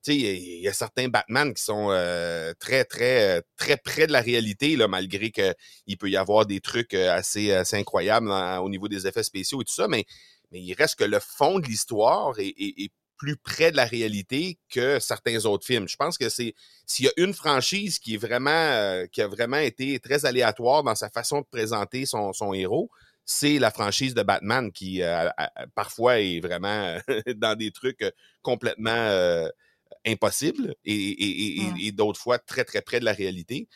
[0.06, 4.76] Il y, a certains Batman qui sont euh, très, très, très près de la réalité,
[4.76, 9.22] là, malgré qu'il peut y avoir des trucs assez, assez incroyables au niveau des effets
[9.22, 10.04] spéciaux et tout ça, mais,
[10.50, 14.98] mais il reste que le fond de l'histoire est, plus près de la réalité que
[14.98, 15.86] certains autres films.
[15.86, 16.54] Je pense que c'est
[16.86, 20.94] s'il y a une franchise qui est vraiment qui a vraiment été très aléatoire dans
[20.94, 22.88] sa façon de présenter son, son héros,
[23.26, 25.02] c'est la franchise de Batman qui
[25.74, 26.96] parfois est vraiment
[27.36, 28.02] dans des trucs
[28.40, 29.50] complètement
[30.06, 33.68] impossibles et, et, et d'autres fois très très près de la réalité.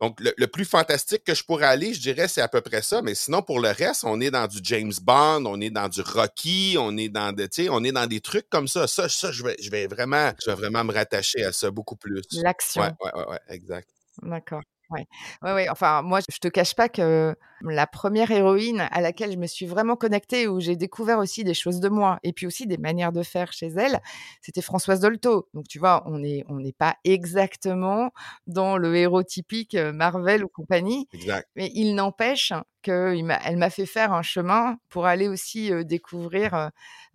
[0.00, 3.00] Donc, le, plus fantastique que je pourrais aller, je dirais, c'est à peu près ça.
[3.00, 6.02] Mais sinon, pour le reste, on est dans du James Bond, on est dans du
[6.02, 8.86] Rocky, on est dans de, on est dans des trucs comme ça.
[8.86, 11.96] Ça, ça, je vais, je vais vraiment, je vais vraiment me rattacher à ça beaucoup
[11.96, 12.22] plus.
[12.32, 12.82] L'action.
[12.82, 13.88] Ouais, ouais, ouais, ouais, exact.
[14.22, 14.62] D'accord.
[14.90, 15.06] Ouais.
[15.42, 15.68] ouais, ouais.
[15.70, 19.66] Enfin, moi, je te cache pas que la première héroïne à laquelle je me suis
[19.66, 23.12] vraiment connectée, où j'ai découvert aussi des choses de moi, et puis aussi des manières
[23.12, 24.00] de faire chez elle,
[24.40, 25.48] c'était Françoise Dolto.
[25.54, 28.12] Donc, tu vois, on n'est on n'est pas exactement
[28.46, 31.08] dans le héros typique Marvel ou compagnie.
[31.12, 31.48] Exact.
[31.56, 36.70] Mais il n'empêche qu'elle m'a fait faire un chemin pour aller aussi découvrir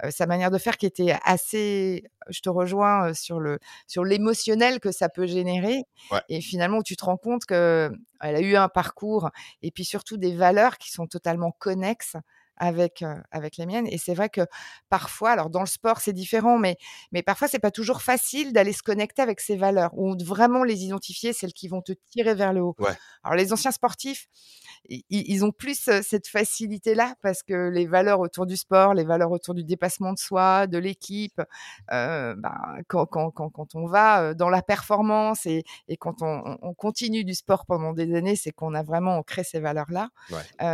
[0.10, 4.92] sa manière de faire qui était assez, je te rejoins sur le sur l'émotionnel que
[4.92, 5.84] ça peut générer.
[6.28, 7.46] Et finalement, tu te rends compte
[8.22, 9.30] qu'elle a eu un parcours
[9.62, 12.18] et puis surtout des valeurs qui sont totalement connexes
[12.62, 14.42] avec avec les miennes et c'est vrai que
[14.88, 16.78] parfois alors dans le sport c'est différent mais
[17.12, 20.84] mais parfois c'est pas toujours facile d'aller se connecter avec ces valeurs ou vraiment les
[20.84, 22.76] identifier celles qui vont te tirer vers le haut.
[23.24, 24.28] Alors les anciens sportifs
[24.90, 29.54] ils, ont plus cette facilité-là parce que les valeurs autour du sport, les valeurs autour
[29.54, 31.42] du dépassement de soi, de l'équipe,
[31.90, 32.36] ben,
[32.88, 37.24] quand, quand, quand, quand, on va dans la performance et, et quand on, on, continue
[37.24, 40.10] du sport pendant des années, c'est qu'on a vraiment ancré ces valeurs-là.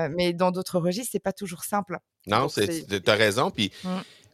[0.10, 1.97] mais dans d'autres registres, c'est pas toujours simple.
[2.27, 3.51] Non, tu as raison.
[3.51, 3.89] Puis, mmh.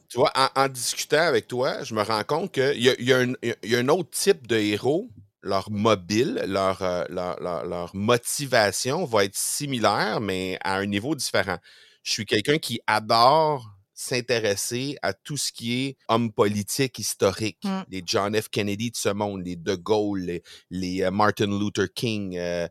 [0.09, 3.25] tu vois, en, discutant avec toi, je me rends compte qu'il y a, y, a
[3.63, 5.09] y a un autre type de héros
[5.43, 11.57] leur mobile, leur, euh, leur, leur, motivation va être similaire, mais à un niveau différent.
[12.01, 13.72] Je suis quelqu'un qui adore
[14.03, 17.81] s'intéresser à tout ce qui est homme politique historique, mmh.
[17.89, 18.49] les John F.
[18.49, 22.67] Kennedy de ce monde, les De Gaulle, les, euh, Martin Luther King, euh,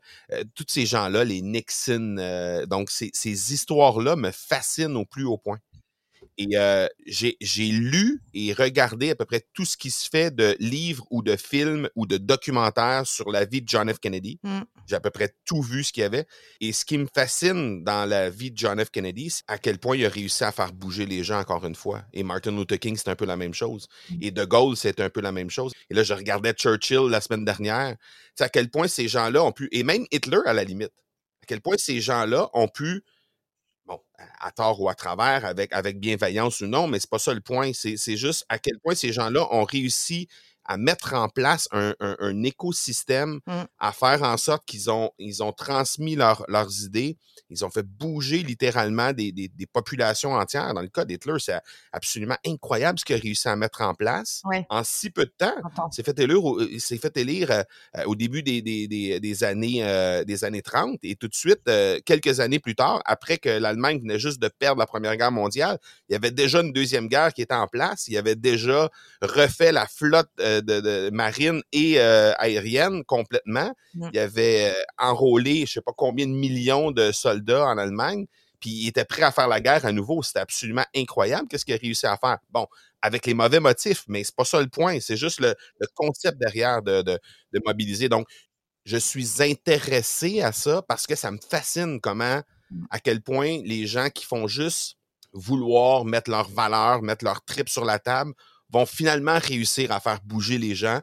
[0.55, 2.65] tous ces gens-là, les Nixon.
[2.69, 5.59] donc, ces, ces histoires-là me fascinent au plus haut point.
[6.39, 10.57] Et euh, j'ai lu et regardé à peu près tout ce qui se fait de
[10.59, 13.99] livres ou de films ou de documentaires sur la vie de John F.
[13.99, 14.39] Kennedy.
[14.43, 14.61] Mmh.
[14.87, 16.27] J'ai à peu près tout vu ce qu'il y avait.
[16.61, 18.91] Et ce qui me fascine dans la vie de John F.
[18.91, 21.75] Kennedy, c'est à quel point il a réussi à faire bouger les gens encore une
[21.75, 22.03] fois.
[22.13, 23.87] Et Martin Luther King, c'est un peu la même chose.
[24.11, 24.15] Mmh.
[24.23, 25.73] Et De Gaulle, c'est un peu la même chose.
[25.91, 27.97] Et là, je regardais Churchill la semaine dernière.
[28.35, 30.93] C'est à quel point ces gens-là ont pu, et même Hitler à la limite,
[31.43, 33.03] à quel point ces gens-là ont pu
[34.41, 37.41] à tort ou à travers, avec, avec bienveillance ou non, mais c'est pas ça le
[37.41, 37.73] point.
[37.75, 40.29] C'est juste à quel point ces gens-là ont réussi
[40.65, 43.53] à mettre en place un, un, écosystème, mmh.
[43.79, 47.17] à faire en sorte qu'ils ont, ils ont transmis leurs idées,
[47.51, 50.73] ils ont fait bouger littéralement des, des, des populations entières.
[50.75, 51.61] Dans le cas d'Hitler, c'est
[51.93, 55.55] absolument incroyable ce qu'il a réussi à mettre en place en si peu de temps.
[55.91, 56.43] Il s'est fait élire,
[56.79, 57.63] s'est fait élire euh,
[57.99, 61.71] euh, au début des, des, des années, euh, des années 30 et tout de suite,
[62.05, 65.79] quelques années plus tard, après que l'Allemagne venait juste de perdre la Première Guerre mondiale,
[66.09, 68.09] il y avait déjà une Deuxième Guerre qui était en place.
[68.09, 68.89] Il y avait déjà
[69.21, 73.73] refait la flotte de, marine et euh, aérienne complètement.
[73.95, 78.27] Il y avait euh, enrôlé, je sais pas combien de millions de soldats en Allemagne,
[78.61, 80.23] puis il était prêt à faire la guerre à nouveau.
[80.23, 81.49] C'était absolument incroyable.
[81.49, 82.39] Qu'est-ce qu'il a réussi à faire?
[82.51, 82.67] Bon,
[83.03, 85.01] avec les mauvais motifs, mais c'est pas ça le point.
[85.01, 85.55] C'est juste le,
[85.95, 87.19] concept derrière de, de,
[87.67, 88.09] mobiliser.
[88.09, 88.27] Donc,
[88.85, 92.41] je suis intéressé à ça parce que ça me fascine comment,
[92.91, 94.97] à quel point les gens qui font juste
[95.33, 98.33] vouloir mettre leurs valeurs, mettre leur trip sur la table,
[98.73, 101.01] vont finalement réussir à faire bouger les gens.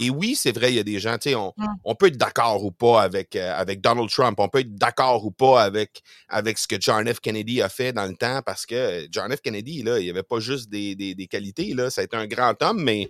[0.00, 1.54] Et oui, c'est vrai, il y a des gens, tu sais, on,
[1.84, 5.24] on, peut être d'accord ou pas avec, euh, avec Donald Trump, on peut être d'accord
[5.24, 7.20] ou pas avec, avec ce que John F.
[7.20, 9.40] Kennedy a fait dans le temps, parce que John F.
[9.40, 12.16] Kennedy, là, il n'y avait pas juste des, des, des, qualités, là, ça a été
[12.16, 13.08] un grand homme, mais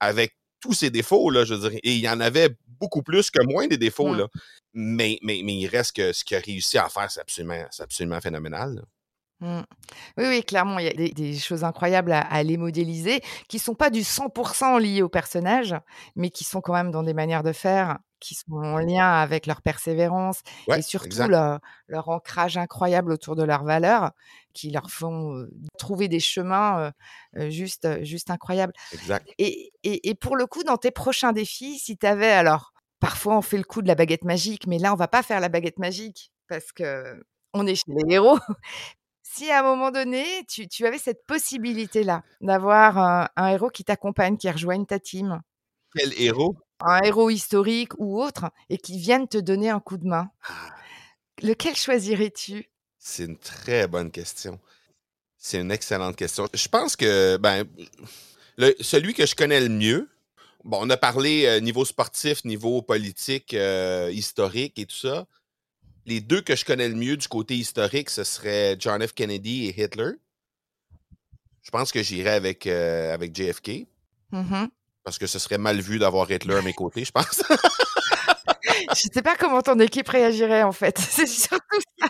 [0.00, 3.30] avec tous ses défauts, là, je veux dire, et il y en avait beaucoup plus
[3.30, 4.28] que moins des défauts, là.
[4.74, 8.20] Mais, mais, mais il reste que ce qu'il a réussi à faire, c'est absolument, absolument
[8.20, 8.82] phénoménal.
[9.42, 9.62] Mmh.
[10.18, 13.90] Oui, oui, clairement, il y a des, choses incroyables à, les modéliser, qui sont pas
[13.90, 15.74] du 100% liés au personnage,
[16.14, 19.48] mais qui sont quand même dans des manières de faire qui sont en lien avec
[19.48, 24.12] leur persévérance et surtout leur, leur, ancrage incroyable autour de leurs valeurs,
[24.54, 25.44] qui leur font
[25.76, 26.92] trouver des chemins
[27.34, 28.74] juste, juste incroyables.
[28.92, 29.28] Exact.
[29.38, 33.36] Et, et, et, pour le coup, dans tes prochains défis, si tu avais alors, parfois
[33.36, 35.48] on fait le coup de la baguette magique, mais là on va pas faire la
[35.48, 37.20] baguette magique parce que
[37.54, 38.38] on est chez les héros
[39.34, 42.98] si à un moment donné, tu, avais cette possibilité-là d'avoir
[43.36, 45.40] un, héros qui t'accompagne, qui rejoigne ta team,
[45.94, 46.56] Quel héros?
[46.80, 50.30] Un héros historique ou autre et qui vienne te donner un coup de main.
[50.44, 50.70] Ah.
[51.42, 52.68] Lequel choisirais-tu?
[52.98, 54.60] C'est une très bonne question.
[55.38, 56.48] C'est une excellente question.
[56.52, 57.64] Je pense que, ben,
[58.58, 60.08] le celui que je connais le mieux,
[60.64, 65.26] bon, on a parlé, heu, niveau sportif, niveau politique, heu, historique et tout ça.
[66.06, 69.12] Les 2 que je connais le mieux du côté historique, ce serait John F.
[69.12, 70.12] Kennedy et Hitler.
[71.62, 73.86] Je pense que j'irais avec, avec JFK.
[74.32, 74.66] Mmh
[75.04, 77.42] Parce que ce serait mal vu d'avoir Hitler à mes côtés, je pense.
[78.94, 80.98] Je sais pas comment ton équipe réagirait, en fait.
[81.10, 82.08] C'est surtout ça.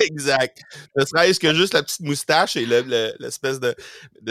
[0.00, 0.58] Exact.
[0.96, 3.74] Ne serait-ce que juste la petite moustache et le le l'espèce de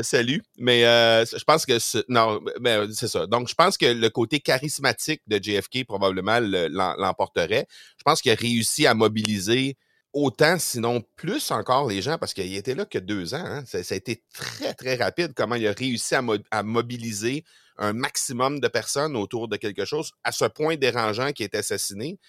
[0.01, 0.41] salut.
[0.57, 1.77] Mais, heu, je pense que
[2.11, 3.27] non, ben, c'est ça.
[3.27, 7.67] Donc je pense que le côté charismatique de JFK probablement le l'em l'emporterait.
[7.97, 9.77] Je pense qu'il a réussi à mobiliser
[10.13, 13.63] autant, sinon plus encore les gens parce qu'il était là que 2 ans, hein.
[13.67, 17.43] Ça a été très, très rapide comment il a réussi à mobiliser
[17.77, 22.19] un maximum de personnes autour de quelque chose, à ce point dérangeant qu'il est assassiné.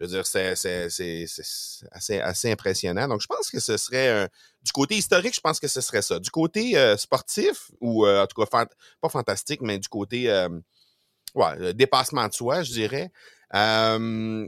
[0.00, 0.52] Je veux dire, c'est
[1.90, 3.08] assez assez impressionnant.
[3.08, 4.28] Donc je pense que ce serait,
[4.62, 6.20] du côté historique, je pense que ce serait ça.
[6.20, 8.66] Du côté, heu, sportif ou, heu, en tout cas fant
[9.00, 10.62] pas fantastique, mais du côté, hem,
[11.34, 13.10] ouais, dépassement de soi, je dirais,
[13.52, 14.46] je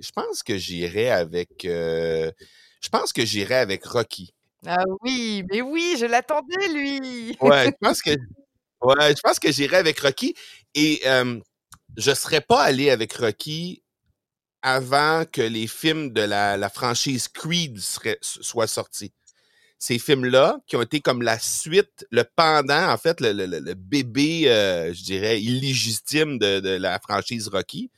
[0.00, 4.32] je pense que j'irais avec, je pense que j'irais avec Rocky.
[4.66, 7.36] Ah oui, mais oui, je l'attendais lui!
[7.40, 8.10] Ouais, je pense que
[8.82, 10.34] ouais, je pense que j'irais avec Rocky
[10.74, 11.42] et hem,
[11.96, 13.82] je serais pas allé avec Rocky
[14.62, 17.78] avant que les films de la la franchise Creed
[18.22, 19.12] soient sortis.
[19.78, 23.74] Ces films-là, qui ont été comme la suite, le pendant, en fait, le le le
[23.74, 27.90] bébé, heu, je dirais illégitime de de la franchise Rocky,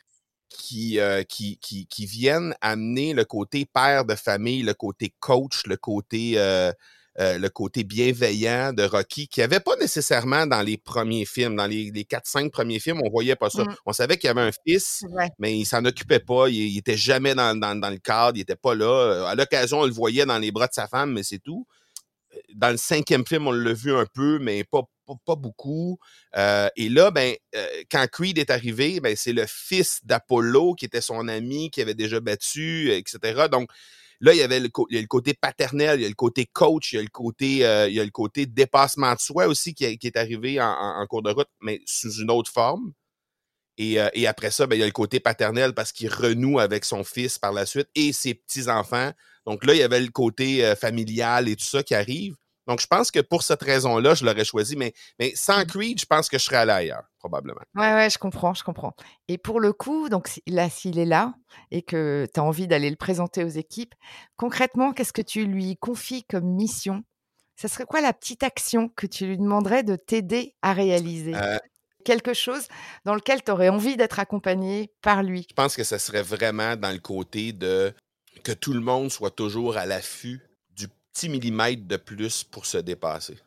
[0.51, 5.63] qui, heu, qui qui qui viennent amener le côté père de famille, le côté coach,
[5.67, 6.39] le côté,
[7.21, 11.57] heu, le côté bienveillant de Rocky, qu'il y avait pas nécessairement dans les premiers films.
[11.57, 13.65] Dans les les 4-5 premiers films, on voyait pas ça.
[13.65, 13.75] Mmh.
[13.87, 15.05] On savait qu'il y avait un fils,
[15.39, 16.49] mais il s'en occupait pas.
[16.49, 18.87] Il il était jamais dans dans dans le cadre, il était pas là.
[18.87, 21.67] Heu, à l'occasion, on le voyait dans les bras de sa femme, mais c'est tout.
[22.35, 25.99] Heu, dans le 5e film, on l'a vu un peu, mais pas pas pas beaucoup.
[26.77, 27.35] Et là, ben,
[27.91, 31.95] quand Creed est arrivé, ben, c'est le fils d'Apollo qui était son ami, qui avait
[31.95, 33.49] déjà battu, et cetera.
[33.49, 33.71] Donc
[34.21, 36.99] là, il y avait le côté paternel, il y a le côté coach, il y
[36.99, 41.49] a le côté, côté dépassement de soi aussi qui est arrivé en cours de route,
[41.61, 42.93] mais sous une autre forme.
[43.79, 46.85] Et et après ça, ben, il y a le côté paternel parce qu'il renoue avec
[46.85, 49.13] son fils par la suite et ses petits-enfants.
[49.47, 52.35] Donc là, il y avait le côté, heu, familial et tout ça qui arrive.
[52.69, 55.67] Donc je pense que pour cette raison-là, je l'aurais choisi, mais mais sans Mmh.
[55.67, 57.63] Creed, je pense que je serais allé ailleurs, probablement.
[57.75, 58.95] Ouais, ouais, je comprends, je comprends.
[59.29, 61.35] Et pour le coup, donc là, s'il est là
[61.71, 63.95] et que tu as envie d'aller le présenter aux équipes,
[64.37, 67.03] concrètement, qu'est-ce que tu lui confies comme mission?
[67.57, 71.35] Ça serait quoi la petite action que tu lui demanderais de t'aider à réaliser?
[71.35, 71.59] Heu,
[72.05, 72.69] Quelque chose
[73.05, 75.47] dans lequel tu aurais envie d'être accompagné par lui?
[75.49, 77.93] je pense que ça serait vraiment dans le côté de
[78.45, 80.41] que tout le monde soit toujours à l'affût
[81.13, 83.39] petit millimètre de plus pour se dépasser.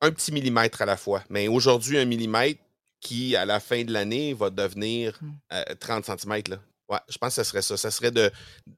[0.00, 2.60] Un petit millimètre à la fois, mais aujourd'hui, un millimètre
[3.00, 5.30] qui, à la fin de l'année, va devenir, Mmh.
[5.52, 6.58] heu, 30 centimètres, là.
[6.88, 7.76] Ouais, je pense que ça serait ça.
[7.76, 8.30] Ça serait de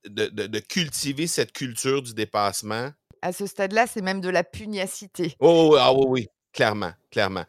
[0.04, 2.90] de de de cultiver cette culture du dépassement.
[3.22, 5.36] À ce stade-là, c'est même de la pugnacité.
[5.38, 7.44] Oh, oui, ah oui, oui, clairement, clairement.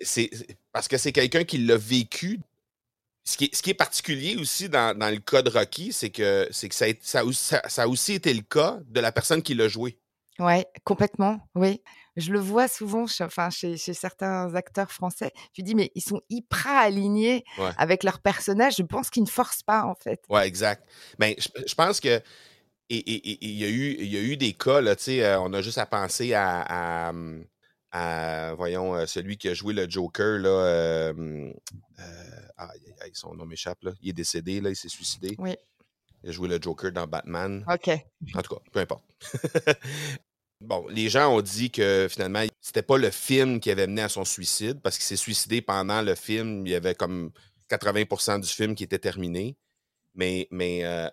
[0.00, 0.30] C'est
[0.72, 2.40] parce que c'est quelqu'un qui l'a vécu.
[3.28, 6.10] Ce qui est ce qui est particulier aussi dans dans le cas de Rocky, c'est
[6.10, 9.00] que c'est que ça a ça aussi ça ça a aussi été le cas de
[9.00, 9.98] la personne qui l'a joué.
[10.38, 11.82] Ouais, complètement, oui.
[12.16, 15.32] Je le vois souvent ch enfin, chez chez certains acteurs français.
[15.54, 17.76] Tu dis: «Mais ils sont hyper alignés Ouais.
[17.76, 18.74] avec leur personnage».
[18.76, 20.26] Je pense qu'ils ne forcent pas, en fait.
[20.28, 20.88] Ouais, exact.
[21.18, 22.08] Ben, je je pense que
[22.90, 25.04] et et et il y a eu il y a eu des cas, là, tu
[25.04, 26.62] sais, heu, on a juste à penser à
[27.08, 27.46] à, mmh,
[27.96, 31.12] à voyons, heu, celui qui a joué le Joker, là,
[32.56, 33.92] aïe, aïe, son nom m'échappe, là.
[34.02, 35.34] Il est décédé, là, il s'est suicidé.
[35.38, 35.54] Oui.
[36.22, 37.64] Il a joué le Joker dans Batman.
[37.72, 37.88] OK.
[38.34, 39.04] En tout cas, peu importe.
[40.62, 44.08] Bon, les gens ont dit que finalement, c'était pas le film qui avait mené à
[44.08, 46.66] son suicide parce qu'il s'est suicidé pendant le film.
[46.66, 47.30] Il y avait comme
[47.70, 49.58] 80% du film qui était terminé.
[50.14, 51.10] Mais, mais euh,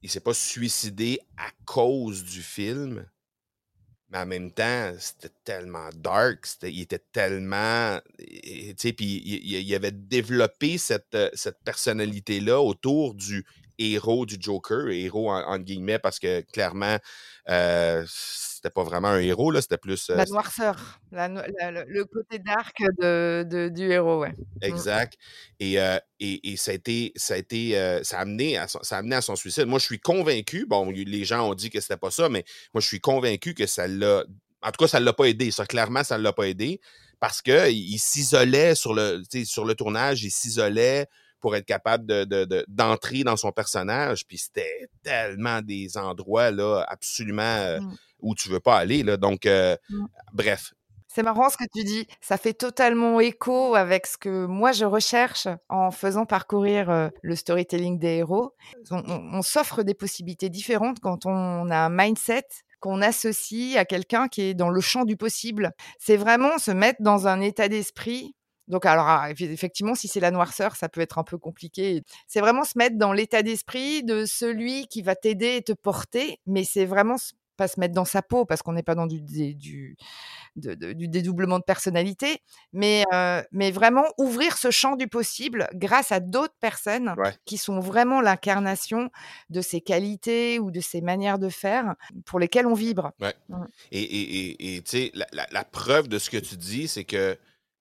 [0.00, 3.06] il s'est pas suicidé à cause du film.
[4.10, 8.00] Mais en même temps, c'était tellement dark, il était tellement.
[8.18, 13.44] Tu sais, puis il, il- il avait développé cette, euh, cette personnalité-là autour du
[13.80, 16.98] héros du Joker, héros en, entre guillemets, parce que clairement,
[17.48, 20.10] euh, c'était pas vraiment un héros, là, c'était plus.
[20.10, 24.32] euh, La noirceur, la no la le côté dark de de du héros, ouais.
[24.32, 24.64] Mmh.
[24.64, 25.14] Exact.
[25.58, 28.68] Et, euh, et, et ça a été, ça a été, euh, ça a amené à
[28.68, 29.64] son, ça a amené à son suicide.
[29.64, 32.80] Moi, je suis convaincu, bon, les gens ont dit que c'était pas ça, mais moi,
[32.82, 34.24] je suis convaincu que ça l'a,
[34.62, 35.50] en tout cas, ça l'a pas aidé.
[35.50, 36.80] Ça, clairement, ça l'a pas aidé
[37.18, 41.06] parce que il s'isolait sur le, sur le tournage, il s'isolait
[41.40, 44.26] pour être capable de, d'entrer dans son personnage.
[44.26, 47.96] Puis c'était tellement des endroits là, absolument euh, mmh.
[48.20, 49.02] où tu veux pas aller.
[49.02, 49.16] Là.
[49.16, 50.04] Donc, euh, mmh.
[50.32, 50.72] bref.
[51.12, 52.06] C'est marrant ce que tu dis.
[52.20, 57.34] Ça fait totalement écho avec ce que moi je recherche en faisant parcourir euh, le
[57.34, 58.54] storytelling des héros.
[58.92, 62.46] On, s'offre des possibilités différentes quand on a un mindset
[62.78, 65.72] qu'on associe à quelqu'un qui est dans le champ du possible.
[65.98, 68.36] C'est vraiment se mettre dans un état d'esprit
[68.70, 72.02] donc, alors, ah, effectivement, si c'est la noirceur, ça peut être un peu compliqué.
[72.28, 76.38] C'est vraiment se mettre dans l'état d'esprit de celui qui va t'aider et te porter,
[76.46, 77.16] mais c'est vraiment
[77.56, 79.54] pas se mettre dans sa peau parce qu'on n'est pas dans du, du,
[80.54, 82.38] du, dédoublement de personnalité,
[82.72, 87.14] mais, euh, mais vraiment ouvrir ce champ du possible grâce à d'autres personnes
[87.44, 89.10] qui sont vraiment l'incarnation
[89.50, 93.12] de ces qualités ou de ces manières de faire pour lesquelles on vibre.
[93.20, 93.34] Ouais.
[93.48, 93.64] Mmh.
[93.92, 97.36] Et tu sais, la, la, preuve de ce que tu dis, c'est que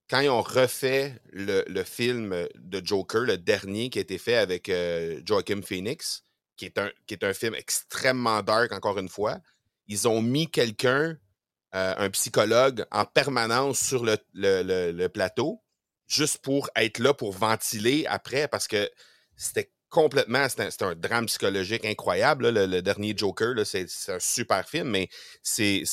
[0.09, 4.67] quand ils ont refait le, film de Joker, le dernier qui a été fait avec
[4.69, 6.23] euh, Joaquin Phoenix,
[6.57, 9.37] qui est, un, qui est un film extrêmement dark, encore une fois,
[9.87, 11.17] ils ont mis quelqu'un,
[11.75, 15.61] euh, un psychologue, en permanence sur le, le, plateau,
[16.07, 18.89] juste pour être là pour ventiler après, parce que
[19.35, 22.49] c'était complètement, c'est un, drame psychologique incroyable.
[22.49, 25.09] le, dernier Joker, c'est un super film, mais
[25.41, 25.83] c'est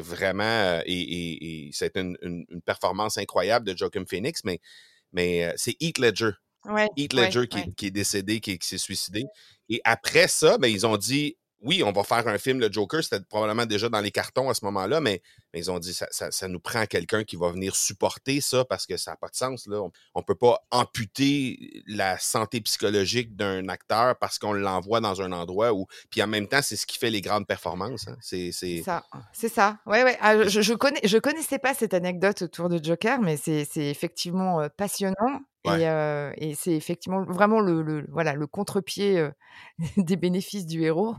[0.00, 0.42] vraiment.
[0.44, 2.16] Euh, et, c'est une,
[2.64, 4.60] performance incroyable de Joaquin Phoenix, mais,
[5.12, 6.32] mais euh, c'est Heath Ledger.
[6.96, 7.46] Heath Ledger
[7.76, 9.24] qui, est décédé, qui, qui s'est suicidé.
[9.68, 13.02] Et après ça, ben, ils ont dit oui, on va faire un film, le Joker,
[13.02, 15.22] c'était probablement déjà dans les cartons à ce moment-là, mais,
[15.54, 18.96] ils ont dit ça, ça, nous prend quelqu'un qui va venir supporter ça parce que
[18.96, 19.66] ça n'a pas de sens.
[19.66, 19.80] Là.
[20.14, 25.32] On ne peut pas amputer la santé psychologique d'un acteur parce qu'on l'envoie dans un
[25.32, 25.86] endroit où.
[26.10, 28.08] Puis en même temps, c'est ce qui fait les grandes performances.
[28.08, 28.16] Hein.
[28.20, 29.04] C'est ça.
[29.32, 29.78] C'est ça.
[29.86, 30.16] Ouais, ouais.
[30.20, 34.60] Ah, je, je, connais, je connaissais pas cette anecdote autour de Joker, mais c'est effectivement
[34.60, 35.40] euh, passionnant.
[35.64, 39.28] Et, c'est effectivement vraiment le, voilà, le contre-pied
[39.96, 41.14] des bénéfices du héros,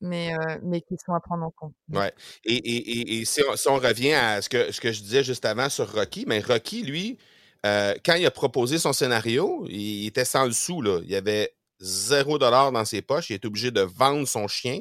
[0.00, 1.74] mais, mais qui sont à prendre en compte.
[1.92, 2.12] Ouais.
[2.44, 6.24] Et, si, on, revient à ce que, ce que je disais juste avant sur Rocky,
[6.26, 7.18] mais Rocky, lui,
[7.62, 10.80] quand il a proposé son scénario, il, était sans le sou.
[10.82, 11.00] Là.
[11.06, 13.30] Il avait zéro dollar dans ses poches.
[13.30, 14.80] Il était obligé de vendre son chien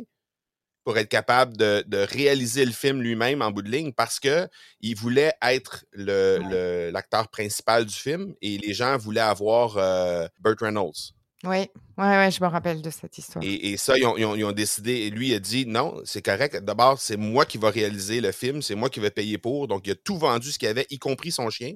[0.83, 4.47] pour être capable de, réaliser le film lui-même en bout de ligne parce que
[4.81, 11.13] il voulait être l'acteur principal du film et les gens voulaient avoir euh, Burt Reynolds.
[11.45, 13.43] Oui, ouais, ouais, je me rappelle de cette histoire.
[13.45, 16.57] Et, ça, ils ont, décidé, lui a dit non, c'est correct.
[16.57, 19.67] D'abord, c'est moi qui vais réaliser le film, c'est moi qui vais payer pour.
[19.67, 21.75] Donc, il a tout vendu ce qu'il avait, y compris son chien,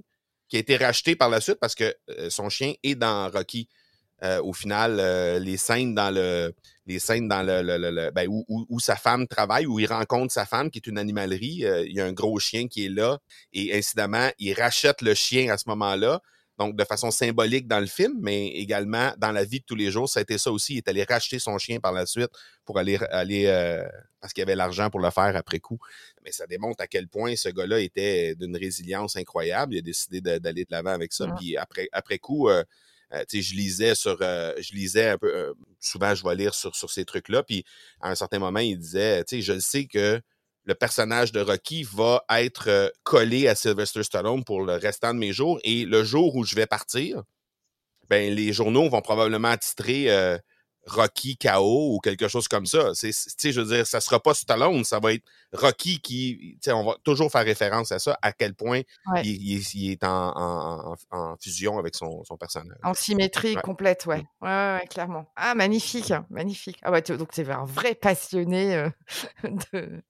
[0.49, 3.69] qui a été racheté par la suite parce que euh, son chien est dans Rocky.
[4.21, 6.53] Euh, au final, euh, les scènes dans le
[6.85, 10.79] les scènes dans le, ben, où, sa femme travaille, où il rencontre sa femme qui
[10.79, 11.63] est une animalerie.
[11.87, 13.19] Il y a un gros chien qui est là
[13.53, 16.19] et incidemment, il rachète le chien à ce moment-là.
[16.59, 19.89] Donc, de façon symbolique dans le film, mais également dans la vie de tous les
[19.89, 20.73] jours, ça a été ça aussi.
[20.73, 22.29] Il est allé racheter son chien par la suite
[22.63, 23.45] pour aller, aller
[24.21, 25.79] parce qu'il avait l'argent pour le faire après coup.
[26.23, 29.73] Mais ça démontre à quel point ce gars-là était d'une résilience incroyable.
[29.73, 31.27] Il a décidé d'aller de l'avant avec ça.
[31.37, 32.49] Puis après, après coup,
[33.13, 36.75] euh, je lisais sur, euh, je lisais un peu, euh, souvent je vais lire sur,
[36.75, 37.63] sur ces trucs-là, puis
[38.01, 40.19] à un certain moment, il disait, tu sais, je sais que
[40.65, 45.33] le personnage de Rocky va être collé à Sylvester Stallone pour le restant de mes
[45.33, 47.23] jours, et le jour où je vais partir,
[48.09, 50.39] ben les journaux vont probablement titrer
[50.85, 52.93] Rocky KO ou quelque chose comme ça.
[52.93, 53.11] C'est,
[53.51, 57.31] je veux dire, ça sera pas Stallone, ça va être Rocky qui, on va toujours
[57.31, 58.81] faire référence à ça, à quel point
[59.23, 60.95] il, est en,
[61.39, 62.77] fusion avec son, personnage.
[62.83, 64.23] En symétrie complète, ouais.
[64.41, 64.49] ouais.
[64.49, 65.31] Ouais, clairement.
[65.35, 66.79] Ah, magnifique, hein, magnifique.
[66.83, 68.89] Ah ouais, donc c'est un vrai passionné euh,
[69.73, 70.01] de,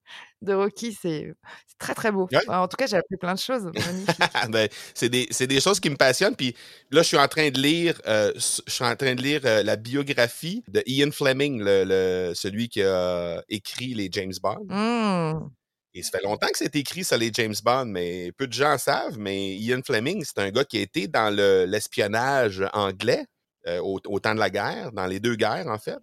[0.44, 1.34] de Rocky, c'est
[1.80, 2.28] très très beau.
[2.48, 3.72] En tout cas, j'ai appris plein de choses.
[4.50, 6.36] ben, c'est des, des, choses qui me passionnent.
[6.36, 6.56] Puis
[6.92, 9.64] là, je suis en train de lire, euh, je suis en train de lire euh,
[9.64, 14.66] la biographie de Ian Fleming, le, celui qui a écrit les James Bond.
[14.70, 15.50] Mmh.
[15.96, 18.78] Et ça fait longtemps que c'est écrit sur les James Bond, mais peu de gens
[18.78, 19.20] savent.
[19.20, 23.26] Mais Ian Fleming, c'est un gars qui a été dans l'espionnage anglais
[23.68, 26.00] euh, au, au, temps de la guerre, dans les deux guerres en fait.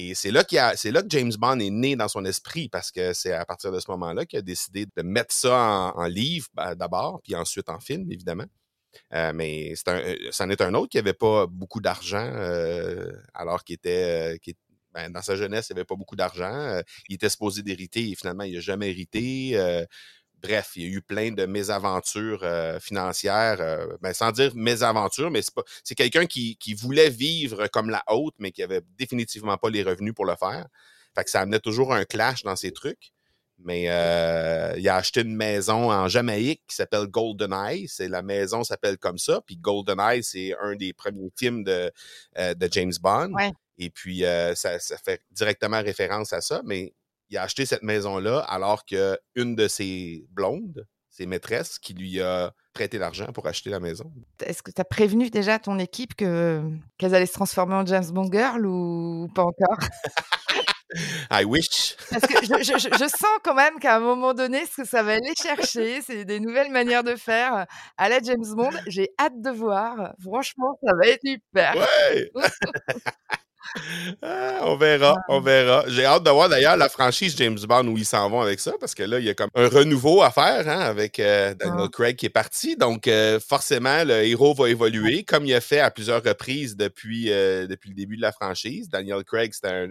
[0.00, 3.32] Et c'est là, là que James Bond est né dans son esprit, parce que c'est
[3.32, 7.20] à partir de ce moment-là qu'il a décidé de mettre ça en, livre ben, d'abord,
[7.24, 8.46] puis ensuite en film, évidemment.
[9.12, 13.74] Euh, mais euh, c'en est un autre qui n'avait pas beaucoup d'argent, euh, alors qu'il
[13.74, 14.38] était,
[14.94, 16.80] ben, dans sa jeunesse, il n'avait pas beaucoup d'argent.
[17.08, 19.58] il était supposé d'hériter et finalement, il n'a jamais hérité
[20.42, 25.30] bref, il y a eu plein de mésaventures euh, financières, euh, ben, sans dire mésaventures,
[25.30, 25.40] mais
[25.84, 30.14] c'est quelqu'un qui, voulait vivre comme la haute, mais qui avait définitivement pas les revenus
[30.14, 30.66] pour le faire.
[31.14, 33.12] Fait que ça amenait toujours un clash dans ces trucs.
[33.60, 37.88] Mais euh, il a acheté une maison en Jamaïque qui s'appelle GoldenEye.
[37.88, 39.40] C'est la maison s'appelle comme ça.
[39.44, 41.90] Puis GoldenEye, c'est un des premiers films de,
[42.36, 43.32] de James Bond.
[43.78, 46.62] Et puis ça, ça, fait directement référence à ça.
[46.64, 46.94] Mais
[47.30, 52.20] il a acheté cette maison-là alors que une de ses blondes, ses maîtresses, qui lui
[52.20, 54.12] a prêté l'argent pour acheter la maison.
[54.44, 56.62] Est-ce que tu as prévenu déjà ton équipe que
[56.96, 59.78] qu'elles allaient se transformer en James Bond Girl ou pas encore?
[61.30, 61.96] I wish.
[62.10, 65.02] Parce que je, je, je sens quand même qu'à un moment donné, ce que ça
[65.02, 67.66] va aller chercher, c'est des nouvelles manières de faire
[67.98, 68.70] à la James Bond.
[68.86, 70.14] J'ai hâte de voir.
[70.22, 71.76] Franchement, ça va être super.
[71.76, 72.30] Ouais.
[74.22, 75.84] Ah, on verra, on verra.
[75.88, 78.72] J'ai hâte de voir d'ailleurs la franchise James Bond où ils s'en vont avec ça,
[78.80, 81.88] parce que là, il y a comme un renouveau à faire hein, avec euh, Daniel
[81.88, 82.76] Craig qui est parti.
[82.76, 87.30] Donc, euh, forcément, le héros va évoluer, comme il a fait à plusieurs reprises depuis,
[87.30, 88.88] euh, depuis le début de la franchise.
[88.88, 89.88] Daniel Craig, c'était un,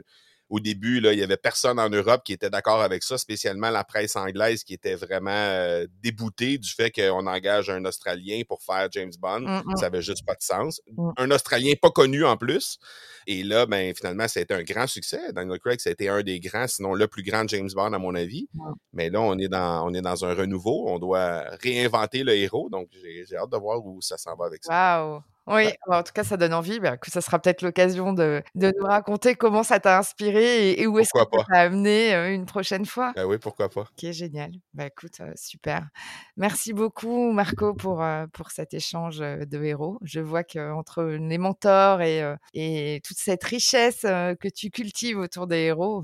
[0.49, 3.69] au début, là, il y avait personne en Europe qui était d'accord avec ça, spécialement
[3.69, 8.61] la presse anglaise qui était vraiment euh, déboutée du fait qu'on engage un Australien pour
[8.61, 9.41] faire James Bond.
[9.41, 9.77] Mm, mm.
[9.77, 10.81] Ça avait juste pas de sens.
[10.95, 11.09] Mm.
[11.17, 12.79] Un Australien pas connu en plus.
[13.27, 15.33] Et là, ben, finalement, ça a été un grand succès.
[15.33, 17.99] Daniel Craig, ça a été un des grands, sinon le plus grand James Bond, à
[17.99, 18.47] mon avis.
[18.93, 20.85] Mais là, on est dans, on est dans un renouveau.
[20.87, 22.69] On doit réinventer le héros.
[22.69, 25.03] Donc, j'ai hâte de voir où ça s'en va avec ça.
[25.03, 25.23] Wow.
[25.47, 26.79] Oui, bah, en tout cas, ça donne envie.
[26.79, 30.87] Bah, que ça sera peut-être l'occasion de, de, nous raconter comment ça t'a inspiré et,
[30.87, 33.13] où est-ce que ça t'a amené une prochaine fois.
[33.15, 33.81] Ben oui, pourquoi pas.
[33.81, 34.51] Ok, génial.
[34.73, 35.87] Bah écoute, super.
[36.35, 39.97] Merci beaucoup, Marco, pour, pour cet échange de héros.
[40.03, 42.23] Je vois qu'entre les mentors et,
[42.53, 46.03] et toute cette richesse que tu cultives autour des héros,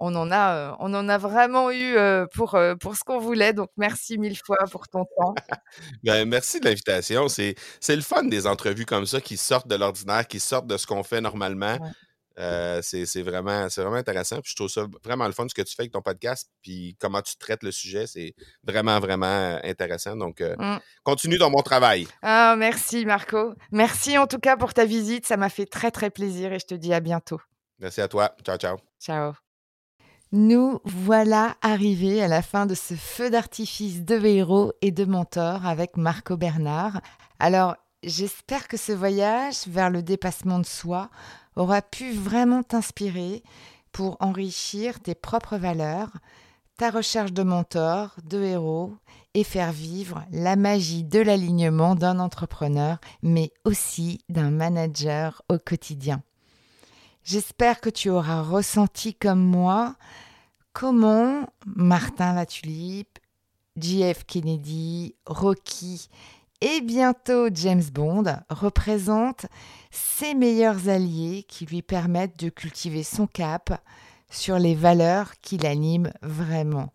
[0.00, 1.96] on en a, on en a vraiment eu
[2.34, 3.52] pour, pour ce qu'on voulait.
[3.52, 5.34] Donc, merci mille fois pour ton temps.
[6.02, 7.28] ben, merci de l'invitation.
[7.28, 10.76] C'est, c'est le fun des entrevues comme ça qui sortent de l'ordinaire, qui sortent de
[10.76, 11.78] ce qu'on fait normalement.
[12.82, 14.40] c'est, c'est, vraiment, c'est vraiment intéressant.
[14.40, 16.50] Puis je trouve ça vraiment le fun ce que tu fais avec ton podcast.
[16.62, 18.06] Puis comment tu traites le sujet.
[18.06, 18.34] C'est
[18.64, 20.16] vraiment, vraiment intéressant.
[20.16, 20.78] Donc, mmh.
[21.02, 22.08] continue dans mon travail.
[22.22, 23.52] Ah, merci, Marco.
[23.70, 25.26] Merci en tout cas pour ta visite.
[25.26, 27.40] Ça m'a fait très, très plaisir et je te dis à bientôt.
[27.80, 28.34] Merci à toi.
[28.44, 28.76] Ciao, ciao.
[29.00, 29.49] Ciao.
[30.32, 35.66] Nous voilà arrivés à la fin de ce feu d'artifice de héros et de mentors
[35.66, 37.00] avec Marco Bernard.
[37.40, 37.74] Alors,
[38.04, 41.10] j'espère que ce voyage vers le dépassement de soi
[41.56, 43.42] aura pu vraiment t'inspirer
[43.90, 46.12] pour enrichir tes propres valeurs,
[46.76, 48.92] ta recherche de mentors, de héros
[49.34, 56.22] et faire vivre la magie de l'alignement d'un entrepreneur, mais aussi d'un manager au quotidien.
[57.22, 59.96] J'espère que tu auras ressenti comme moi
[60.72, 63.18] comment Martin Latulipe,
[63.76, 66.08] JF Kennedy, Rocky
[66.60, 69.46] et bientôt James Bond représentent
[69.90, 73.82] ses meilleurs alliés qui lui permettent de cultiver son cap
[74.30, 76.92] sur les valeurs qui l'animent vraiment.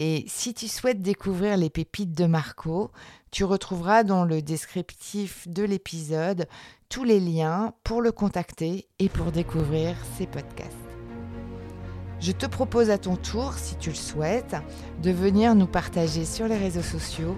[0.00, 2.90] Et si tu souhaites découvrir les pépites de Marco,
[3.30, 6.46] tu retrouveras dans le descriptif de l'épisode
[6.88, 10.76] tous les liens pour le contacter et pour découvrir ses podcasts.
[12.20, 14.56] Je te propose à ton tour, si tu le souhaites,
[15.02, 17.36] de venir nous partager sur les réseaux sociaux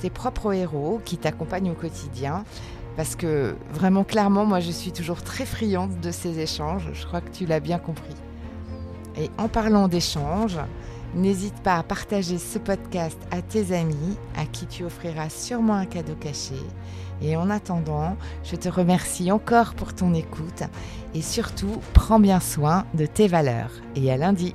[0.00, 2.44] tes propres héros qui t'accompagnent au quotidien.
[2.96, 7.20] Parce que vraiment clairement, moi je suis toujours très friande de ces échanges, je crois
[7.20, 8.14] que tu l'as bien compris.
[9.16, 10.58] Et en parlant d'échanges,
[11.14, 15.86] N'hésite pas à partager ce podcast à tes amis, à qui tu offriras sûrement un
[15.86, 16.56] cadeau caché.
[17.22, 20.64] Et en attendant, je te remercie encore pour ton écoute
[21.14, 23.70] et surtout, prends bien soin de tes valeurs.
[23.94, 24.54] Et à lundi.